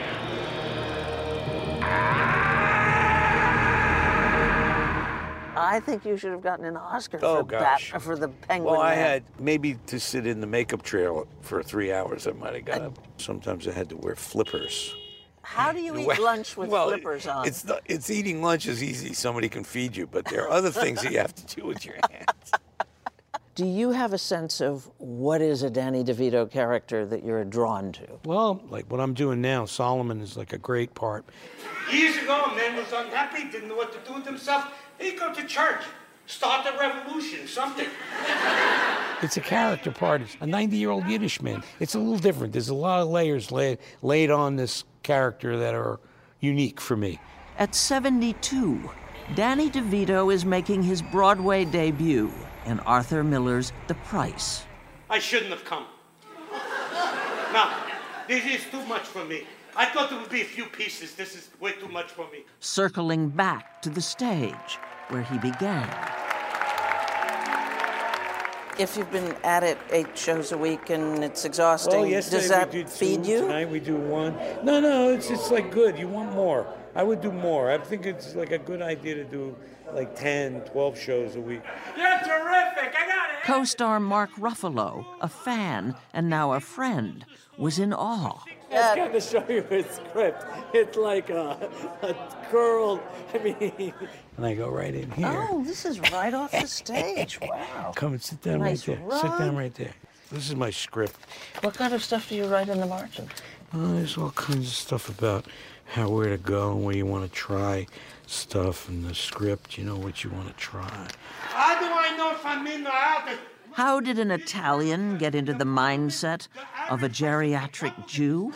[5.62, 7.92] I think you should have gotten an Oscar Oh, for, gosh.
[7.92, 8.74] Bat, for the penguin.
[8.74, 9.06] Well, I Man.
[9.06, 12.28] had maybe to sit in the makeup trail for three hours.
[12.28, 12.98] I might have got uh, up.
[13.18, 14.96] Sometimes I had to wear flippers.
[15.44, 17.48] How do you eat Well- lunch with well, flippers on?
[17.48, 19.14] It's not, it's eating lunch is easy.
[19.14, 21.86] Somebody can feed you, but there are other things that you have to do with
[21.86, 22.52] your hands.
[23.54, 27.92] Do you have a sense of what is a Danny DeVito character that you're drawn
[27.92, 28.08] to?
[28.24, 31.26] Well, like what I'm doing now, Solomon is like a great part.
[31.92, 34.72] Years ago, a man was unhappy, didn't know what to do with himself.
[35.02, 35.82] He'd go to church,
[36.28, 37.88] start a revolution, something.
[39.24, 40.22] It's a character part.
[40.22, 41.64] It's a 90 year old Yiddish man.
[41.80, 42.54] It's a little different.
[42.54, 46.00] There's a lot of layers laid, laid on this character that are
[46.40, 47.20] unique for me.
[47.58, 48.90] At 72,
[49.36, 52.32] Danny DeVito is making his Broadway debut
[52.66, 54.64] in Arthur Miller's The Price.
[55.10, 55.86] I shouldn't have come.
[57.54, 57.70] No,
[58.28, 59.44] this is too much for me.
[59.76, 61.16] I thought it would be a few pieces.
[61.16, 62.46] This is way too much for me.
[62.60, 64.80] circling back to the stage
[65.12, 65.88] where he began.
[68.80, 72.50] If you've been at it eight shows a week and it's exhausting, oh, Well, does
[72.50, 73.42] that we did feed two, you?
[73.42, 74.36] Tonight we do one.
[74.64, 76.00] No, no, it's it's like good.
[76.00, 76.66] You want more.
[76.96, 77.70] I would do more.
[77.70, 79.56] I think it's like a good idea to do
[79.94, 81.62] like 10, 12 shows a week.
[81.98, 82.96] You're terrific.
[82.98, 83.44] I got it.
[83.44, 87.26] Co star Mark Ruffalo, a fan and now a friend,
[87.58, 88.40] was in awe.
[88.72, 90.46] I was going to show you his script.
[90.74, 91.70] It's like a,
[92.02, 92.16] a
[92.52, 93.02] girl.
[93.34, 93.94] I mean,
[94.38, 95.48] and I go right in here.
[95.50, 97.40] Oh, this is right off the stage.
[97.52, 97.92] Wow.
[97.96, 99.20] Come and sit down Nice right there.
[99.20, 99.94] Sit down right there.
[100.32, 101.18] This is my script.
[101.62, 103.28] What kind of stuff do you write in the margin?
[103.74, 105.46] Well, there's all kinds of stuff about
[105.86, 107.88] how where to go and where you want to try
[108.28, 109.78] stuff and the script.
[109.78, 111.08] You know what you want to try.
[111.42, 113.30] How do I know if I'm in or out?
[113.74, 116.48] How did an Italian get into the mindset
[116.90, 118.54] of a geriatric Jew?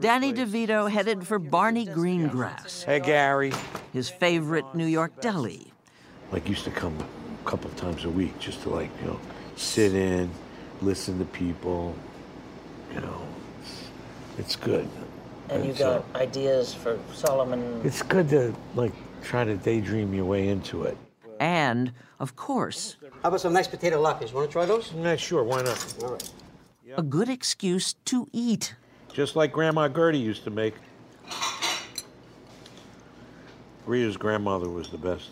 [0.00, 3.52] Danny DeVito headed for Barney Greengrass, Hey, Gary.
[3.92, 5.72] his favorite New York deli.
[6.32, 6.96] Like used to come
[7.44, 9.20] a couple times a week just to like you know
[9.56, 10.30] sit in,
[10.80, 11.94] listen to people.
[12.94, 13.22] You know,
[13.62, 13.82] it's,
[14.38, 14.88] it's good.
[15.50, 17.82] And you It's, uh, got ideas for Solomon.
[17.84, 18.92] It's good to like
[19.22, 20.96] try to daydream your way into it.
[21.40, 24.32] And, of course, How about some nice potato latkes?
[24.32, 24.92] Want to try those?
[24.96, 25.42] Yeah, sure.
[25.44, 25.94] Why not?
[26.02, 26.30] All right.
[26.96, 28.74] a good excuse to eat.
[29.12, 30.74] Just like Grandma Gertie used to make.
[33.86, 35.30] Rita's grandmother was the best.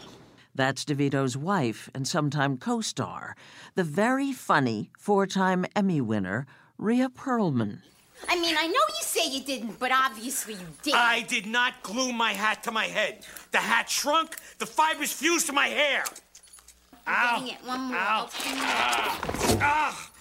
[0.55, 3.35] That's DeVito's wife and sometime co star,
[3.75, 6.47] the very funny four time Emmy winner,
[6.77, 7.81] Rhea Perlman.
[8.29, 10.95] I mean, I know you say you didn't, but obviously you did.
[10.95, 13.27] I did not glue my hat to my head.
[13.51, 16.05] The hat shrunk, the fibers fused to my hair.
[17.07, 17.39] You're Ow.
[17.41, 17.67] getting it.
[17.67, 17.97] One more.
[17.97, 18.25] Ow.
[18.25, 19.59] Okay.
[19.61, 20.13] Ah.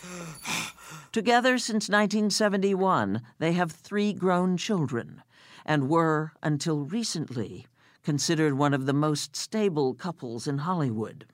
[1.12, 5.22] Together since 1971, they have three grown children
[5.66, 7.68] and were, until recently,
[8.04, 11.26] considered one of the most stable couples in Hollywood.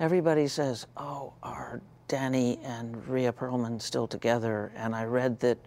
[0.00, 4.72] Everybody says, Oh, are Danny and Rhea Perlman still together?
[4.76, 5.58] And I read that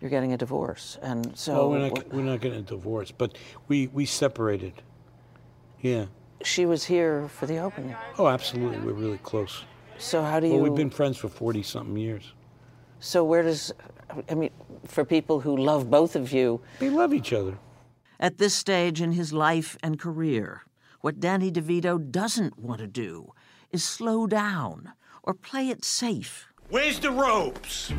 [0.00, 0.98] you're getting a divorce.
[1.02, 1.54] And so.
[1.54, 4.74] well, we're not, we're not getting a divorce, but we, we separated.
[5.80, 6.06] Yeah.
[6.42, 7.96] She was here for the opening.
[8.18, 8.78] Oh, absolutely.
[8.78, 9.64] We're really close.
[9.98, 10.54] So how do you?
[10.54, 12.32] Well, we've been friends for 40 something years.
[13.00, 13.72] So where does?
[14.30, 14.50] I mean,
[14.86, 17.58] for people who love both of you, they love each other.
[18.20, 20.62] At this stage in his life and career,
[21.00, 23.32] what Danny DeVito doesn't want to do
[23.70, 24.92] is slow down
[25.24, 26.46] or play it safe.
[26.70, 27.92] Where's the robes?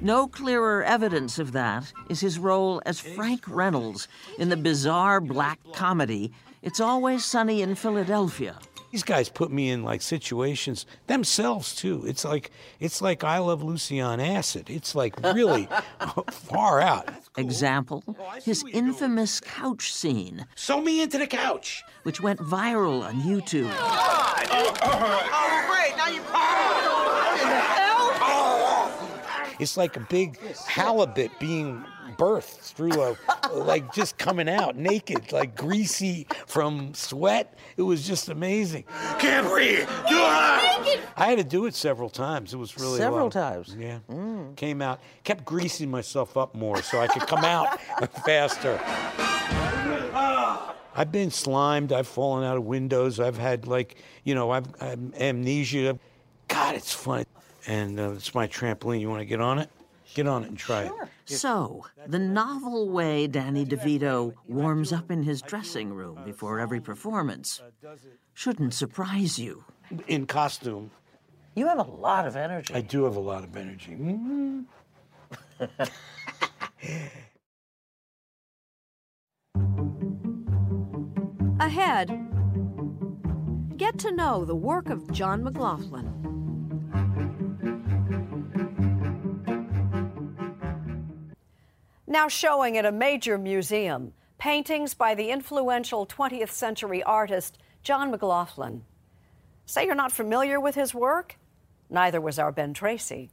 [0.00, 4.08] No clearer evidence of that is his role as Frank Reynolds
[4.38, 8.58] in the bizarre black comedy It's Always Sunny in Philadelphia.
[8.96, 12.02] These guys put me in like situations themselves too.
[12.06, 14.70] It's like it's like I Love Lucy on acid.
[14.70, 15.68] It's like really
[16.30, 17.10] far out.
[17.36, 20.46] Example, oh, his infamous couch scene.
[20.54, 21.84] Sew me into the couch.
[22.04, 23.70] Which went viral on YouTube.
[23.70, 24.34] Oh,
[25.68, 25.94] great.
[25.98, 26.22] Now you.
[26.22, 27.96] What the hell?
[29.60, 31.84] It's like a big halibut being
[32.18, 33.16] birthed through a
[33.54, 37.58] like just coming out naked, like greasy from sweat.
[37.76, 38.84] It was just amazing.
[39.18, 39.86] Can't breathe.
[39.88, 42.52] I had to do it several times.
[42.54, 43.30] It was really Several well.
[43.30, 43.74] times?
[43.78, 43.98] Yeah.
[44.56, 47.80] Came out, kept greasing myself up more so I could come out
[48.24, 48.80] faster.
[50.98, 51.92] I've been slimed.
[51.92, 53.20] I've fallen out of windows.
[53.20, 55.98] I've had like, you know, I've, I've amnesia.
[56.48, 57.26] God, it's fun.
[57.66, 59.00] And uh, it's my trampoline.
[59.00, 59.68] You want to get on it?
[60.16, 60.92] Get on it and try it.
[61.26, 67.60] So, the novel way Danny DeVito warms up in his dressing room before every performance
[68.32, 69.64] shouldn't surprise you.
[70.08, 70.90] In costume.
[71.54, 72.72] You have a lot of energy.
[72.72, 73.92] I do have a lot of energy.
[73.92, 74.64] Mhm.
[81.60, 82.08] Ahead,
[83.76, 86.16] get to know the work of John McLaughlin.
[92.08, 98.84] Now showing at a major museum, paintings by the influential 20th century artist John McLaughlin.
[99.64, 101.36] Say you're not familiar with his work?
[101.90, 103.30] Neither was our Ben Tracy.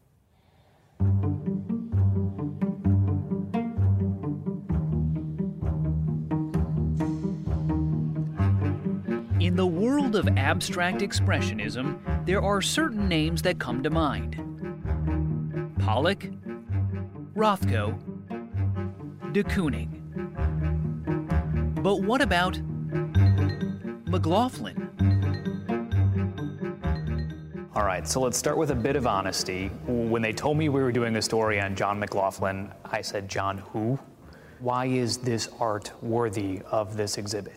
[9.39, 14.39] In the world of abstract expressionism, there are certain names that come to mind
[15.77, 16.27] Pollock,
[17.35, 18.12] Rothko,
[19.33, 19.89] de Kooning.
[21.81, 22.59] But what about
[24.05, 24.77] McLaughlin?
[27.75, 29.69] All right, so let's start with a bit of honesty.
[29.87, 33.57] When they told me we were doing a story on John McLaughlin, I said, John
[33.57, 33.97] who?
[34.59, 37.55] Why is this art worthy of this exhibit?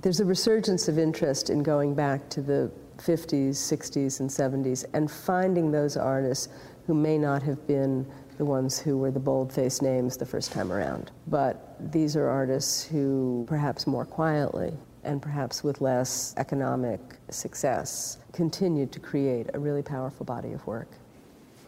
[0.00, 5.10] There's a resurgence of interest in going back to the 50s, 60s, and 70s and
[5.10, 6.48] finding those artists
[6.86, 8.10] who may not have been
[8.40, 11.10] the ones who were the bold faced names the first time around.
[11.26, 14.72] But these are artists who, perhaps more quietly,
[15.04, 20.88] and perhaps with less economic success, continued to create a really powerful body of work.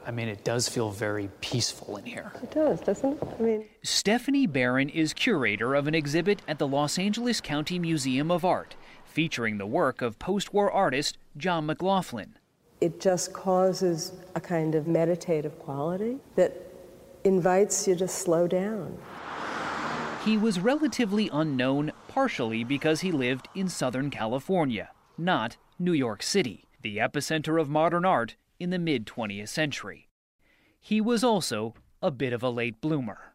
[0.07, 2.33] I mean, it does feel very peaceful in here.
[2.43, 3.29] It does, doesn't it?
[3.39, 8.31] I mean, Stephanie Barron is curator of an exhibit at the Los Angeles County Museum
[8.31, 12.39] of Art featuring the work of post war artist John McLaughlin.
[12.81, 16.62] it just causes a kind of meditative quality that
[17.25, 18.99] invites you to slow down.
[20.25, 26.65] He was relatively unknown partially because he lived in Southern California, not New York City,
[26.81, 30.09] the epicenter of modern art in the mid 20th century.
[30.81, 33.35] He was also a bit of a late bloomer.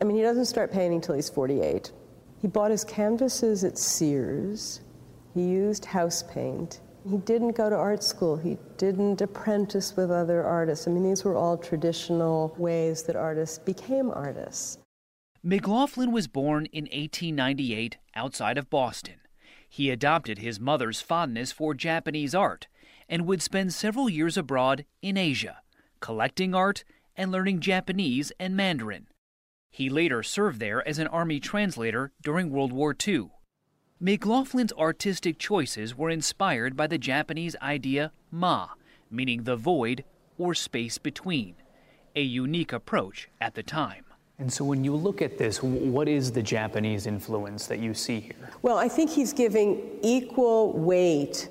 [0.00, 1.92] I mean, he doesn't start painting till he's 48.
[2.40, 4.80] He bought his canvases at Sears.
[5.34, 6.80] He used house paint.
[7.08, 8.36] He didn't go to art school.
[8.36, 10.88] He didn't apprentice with other artists.
[10.88, 14.78] I mean, these were all traditional ways that artists became artists.
[15.42, 19.20] McLaughlin was born in 1898 outside of Boston.
[19.68, 22.66] He adopted his mother's fondness for Japanese art
[23.08, 25.58] and would spend several years abroad in Asia,
[26.00, 26.82] collecting art
[27.14, 29.06] and learning Japanese and Mandarin.
[29.70, 33.30] He later served there as an army translator during World War II.
[34.02, 38.68] McLaughlin's artistic choices were inspired by the Japanese idea ma,
[39.10, 40.04] meaning the void
[40.36, 41.54] or space between,
[42.14, 44.04] a unique approach at the time.
[44.38, 48.20] And so when you look at this, what is the Japanese influence that you see
[48.20, 48.50] here?
[48.60, 51.48] Well, I think he's giving equal weight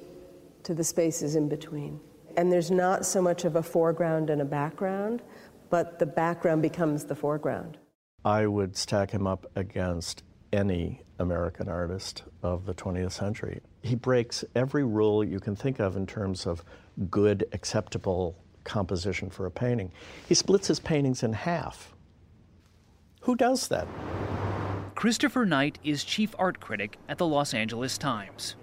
[0.62, 2.00] to the spaces in between.
[2.38, 5.24] And there's not so much of a foreground and a background,
[5.72, 7.80] but the background becomes the foreground.
[8.24, 10.22] I would stack him up against
[10.56, 13.62] any American artist of the 20th century.
[13.84, 16.64] He breaks every rule you can think of in terms of
[17.10, 19.92] good, acceptable composition for a painting.
[20.28, 21.94] He splits his paintings in half.
[23.22, 23.88] Who does that?
[24.96, 28.56] Christopher Knight is chief art critic at the Los Angeles Times.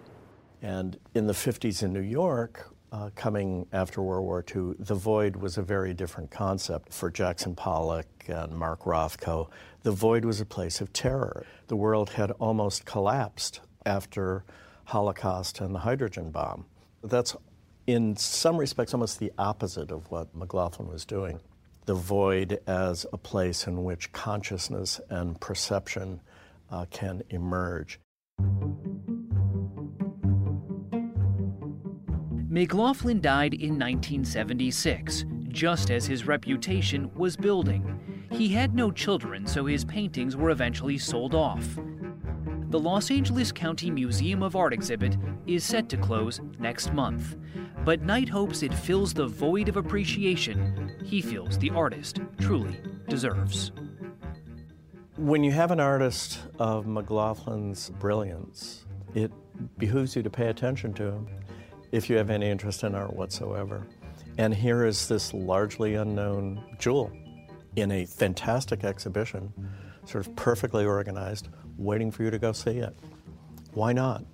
[0.62, 5.36] And in the 50s in New York, uh, coming after World War II, the void
[5.36, 9.48] was a very different concept for Jackson Pollock and Mark Rothko.
[9.82, 11.46] The void was a place of terror.
[11.68, 14.44] The world had almost collapsed after
[14.84, 16.66] Holocaust and the hydrogen bomb.
[17.02, 17.34] That's,
[17.86, 21.40] in some respects, almost the opposite of what McLaughlin was doing.
[21.86, 26.20] The void as a place in which consciousness and perception
[26.70, 27.98] uh, can emerge.
[32.52, 37.98] McLaughlin died in 1976, just as his reputation was building.
[38.30, 41.66] He had no children, so his paintings were eventually sold off.
[42.68, 47.36] The Los Angeles County Museum of Art exhibit is set to close next month,
[47.86, 52.76] but Knight hopes it fills the void of appreciation he feels the artist truly
[53.08, 53.72] deserves.
[55.16, 58.84] When you have an artist of McLaughlin's brilliance,
[59.14, 59.32] it
[59.78, 61.28] behooves you to pay attention to him
[61.92, 63.86] if you have any interest in art whatsoever.
[64.38, 67.12] And here is this largely unknown jewel
[67.76, 69.52] in a fantastic exhibition,
[70.06, 72.96] sort of perfectly organized, waiting for you to go see it.
[73.74, 74.24] Why not?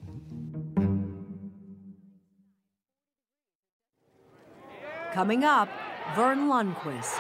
[5.13, 5.69] Coming up,
[6.15, 7.19] Verne Lundquist.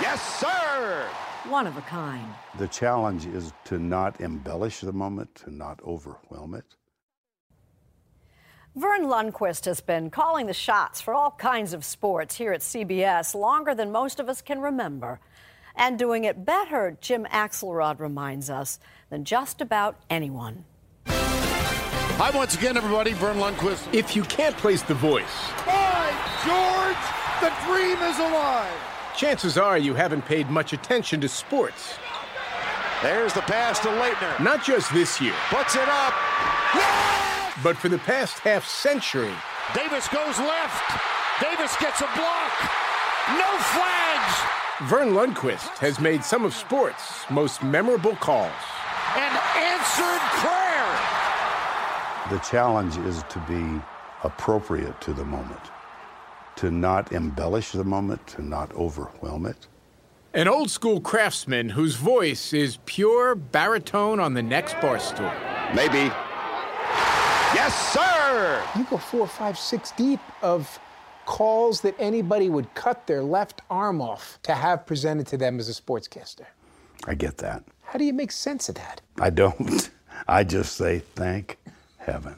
[0.00, 1.08] Yes, sir!
[1.48, 2.26] One of a kind.
[2.58, 6.76] The challenge is to not embellish the moment, to not overwhelm it.
[8.74, 13.34] Verne Lundquist has been calling the shots for all kinds of sports here at CBS
[13.34, 15.20] longer than most of us can remember.
[15.76, 18.78] And doing it better, Jim Axelrod reminds us,
[19.10, 20.64] than just about anyone.
[21.06, 23.12] Hi, once again, everybody.
[23.12, 23.92] Verne Lundquist.
[23.92, 26.10] If you can't place the voice, By
[26.44, 28.72] George, the dream is alive.
[29.16, 31.94] chances are you haven't paid much attention to sports.
[33.02, 34.42] There's the pass to Laettner.
[34.42, 36.14] Not just this year, Puts it up.
[37.62, 39.34] But for the past half century.
[39.74, 41.00] Davis goes left.
[41.40, 42.52] Davis gets a block.
[43.28, 44.34] No flags.
[44.90, 48.50] Verne Lundquist has made some of sports' most memorable calls.
[49.16, 50.62] An answered prayer.
[52.30, 53.82] The challenge is to be
[54.24, 55.60] appropriate to the moment,
[56.56, 59.68] to not embellish the moment, to not overwhelm it.
[60.34, 65.30] An old school craftsman whose voice is pure baritone on the next bar stool.
[65.74, 66.10] Maybe.
[67.54, 68.64] Yes, sir.
[68.76, 70.78] You go four, five, six deep of
[71.26, 75.68] calls that anybody would cut their left arm off to have presented to them as
[75.68, 76.46] a sportscaster.
[77.06, 77.62] I get that.
[77.82, 79.02] How do you make sense of that?
[79.20, 79.90] I don't.
[80.28, 81.58] I just say, thank
[81.98, 82.36] heaven.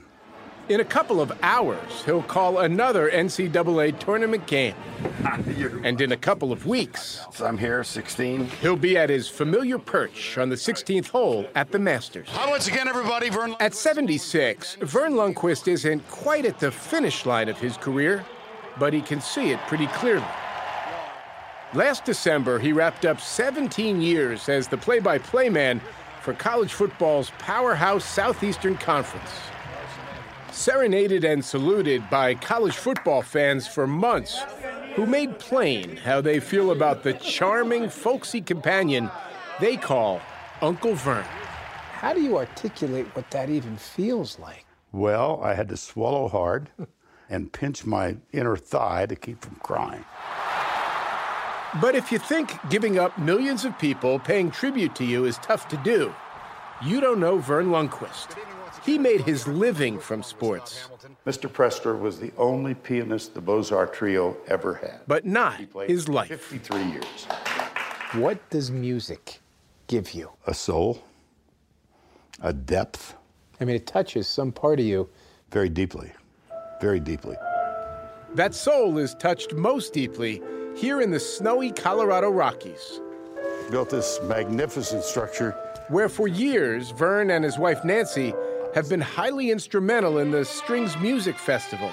[0.70, 4.74] In a couple of hours, he'll call another NCAA tournament game.
[5.84, 8.46] and in a couple of weeks, So I'm here, 16.
[8.62, 12.28] he'll be at his familiar perch on the 16th hole at the Masters.
[12.30, 13.28] Hi, once again, everybody.
[13.28, 13.54] Verne.
[13.60, 18.24] At 76, Verne Lundquist isn't quite at the finish line of his career,
[18.78, 20.24] but he can see it pretty clearly.
[21.74, 25.82] Last December, he wrapped up 17 years as the play by play man
[26.22, 29.30] for college football's powerhouse Southeastern Conference.
[30.54, 34.40] Serenaded and saluted by college football fans for months,
[34.94, 39.10] who made plain how they feel about the charming, folksy companion
[39.60, 40.20] they call
[40.62, 41.24] Uncle Verne.
[41.94, 44.64] How do you articulate what that even feels like?
[44.92, 46.70] Well, I had to swallow hard
[47.28, 50.04] and pinch my inner thigh to keep from crying.
[51.80, 55.66] But if you think giving up millions of people paying tribute to you is tough
[55.68, 56.14] to do,
[56.84, 58.36] you don't know Verne Lundquist.
[58.84, 60.88] He made his living from sports,
[61.26, 61.48] Mr.
[61.48, 65.00] Pressler was the only pianist the Beaux-Arts Trio ever had.
[65.06, 66.28] but not his life.
[66.28, 67.24] 53 years.
[68.12, 69.40] What does music
[69.86, 70.30] give you?
[70.46, 71.02] A soul,
[72.42, 73.14] a depth.
[73.60, 75.08] I mean, it touches some part of you.
[75.50, 76.12] Very deeply,
[76.80, 77.36] very deeply.
[78.34, 80.42] That soul is touched most deeply
[80.76, 83.00] here in the snowy Colorado Rockies,
[83.70, 85.52] Built this magnificent structure.
[85.88, 88.34] where for years Verne and his wife Nancy
[88.74, 91.90] have been highly instrumental in the Strings Music Festival,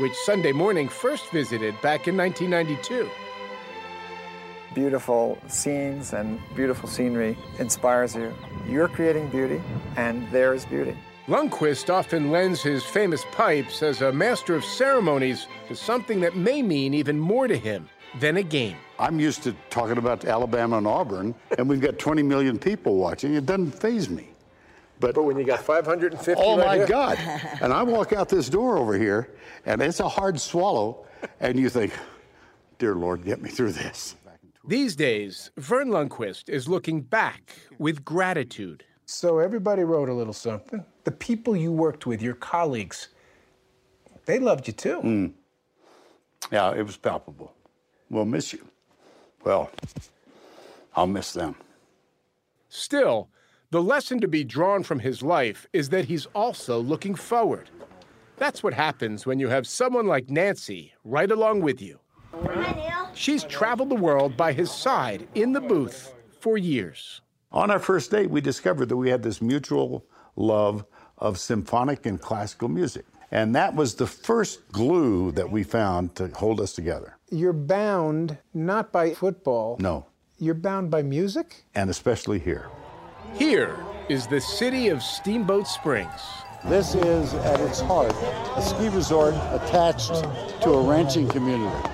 [0.00, 3.08] which Sunday Morning first visited back in 1992.
[4.74, 8.32] beautiful scenes and beautiful scenery inspires you.
[8.66, 9.60] You're creating beauty,
[9.96, 10.96] and there is beauty.
[11.26, 16.62] Lundquist often lends his famous pipes as a master of ceremonies to something that may
[16.62, 17.86] mean even more to him
[18.18, 18.78] than a game.
[18.98, 23.34] I'm used to talking about Alabama and Auburn, and we've got 20 million people watching.
[23.34, 24.31] It doesn't phase me.
[25.02, 27.18] But, when you got 550 oh right my here- God.
[27.60, 29.34] and I walk out this door over here,
[29.66, 31.04] and it's a hard swallow,
[31.40, 31.92] and you think,
[32.78, 34.16] dear Lord, get me through this.
[34.64, 38.84] These days, Verne Lundquist is looking back with gratitude.
[39.06, 40.84] So everybody wrote a little something.
[41.02, 43.08] The people you worked with, your colleagues,
[44.24, 45.00] they loved you too.
[45.00, 45.32] Mm.
[46.52, 47.52] Yeah, it was palpable.
[48.08, 48.64] We'll miss you.
[49.44, 49.72] Well,
[50.94, 51.56] I'll miss them.
[52.68, 53.28] Still,
[53.72, 57.70] the lesson to be drawn from his life is that he's also looking forward.
[58.36, 61.98] That's what happens when you have someone like Nancy right along with you.
[62.34, 67.22] Hi, She's traveled the world by his side in the booth for years.
[67.50, 70.04] On our first date, we discovered that we had this mutual
[70.36, 70.84] love
[71.16, 73.06] of symphonic and classical music.
[73.30, 77.16] And that was the first glue that we found to hold us together.
[77.30, 80.04] You're bound not by football, No,
[80.38, 81.64] you're bound by music?
[81.74, 82.68] and especially here.
[83.34, 86.20] Here is the city of Steamboat Springs.
[86.66, 88.14] This is, at its heart,
[88.56, 90.14] a ski resort attached
[90.62, 91.88] to a ranching community.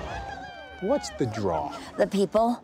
[0.81, 1.73] What's the draw?
[1.97, 2.61] The people,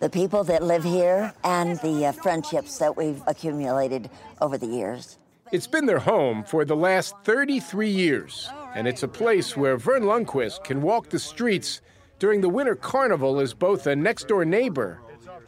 [0.00, 4.08] the people that live here, and the uh, friendships that we've accumulated
[4.40, 5.18] over the years.
[5.52, 10.04] It's been their home for the last 33 years, and it's a place where Verne
[10.04, 11.82] Lundquist can walk the streets
[12.18, 15.00] during the winter carnival as both a next door neighbor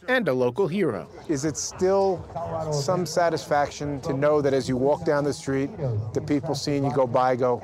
[0.07, 1.07] and a local hero.
[1.27, 2.25] Is it still
[2.71, 5.69] some satisfaction to know that as you walk down the street,
[6.13, 7.61] the people seeing you go by go,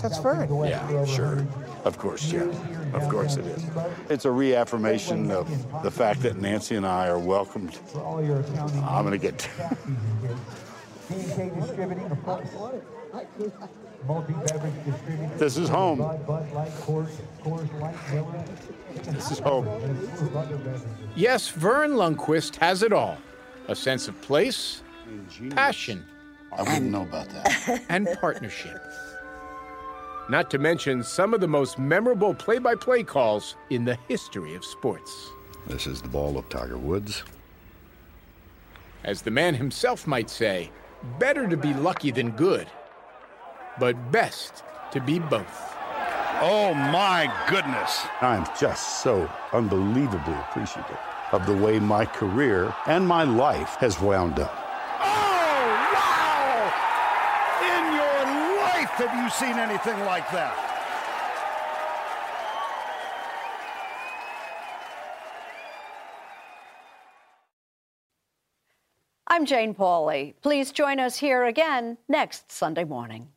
[0.00, 0.64] that's Verne?
[0.64, 1.46] Yeah, sure.
[1.84, 2.44] Of course, yeah.
[2.92, 3.64] Of course it is.
[4.08, 5.48] It's a reaffirmation of
[5.82, 7.78] the fact that Nancy and I are welcomed.
[7.94, 9.48] I'm going to get.
[15.36, 15.98] This is home.
[19.04, 19.68] This is home.
[21.14, 23.18] Yes, Verne Lundquist has it all
[23.68, 24.82] a sense of place,
[25.50, 26.04] passion,
[26.52, 27.82] I wouldn't know about that.
[27.88, 28.80] and partnership.
[30.28, 34.54] Not to mention some of the most memorable play by play calls in the history
[34.54, 35.30] of sports.
[35.66, 37.22] This is the ball of Tiger Woods.
[39.04, 40.70] As the man himself might say,
[41.18, 42.66] better to be lucky than good,
[43.78, 44.62] but best
[44.92, 45.74] to be both.
[46.40, 48.06] Oh my goodness.
[48.20, 50.98] I'm just so unbelievably appreciative
[51.32, 54.54] of the way my career and my life has wound up.
[55.00, 56.72] Oh, wow!
[57.62, 60.54] In your life, have you seen anything like that?
[69.28, 70.34] I'm Jane Pauley.
[70.40, 73.28] Please join us here again next Sunday morning.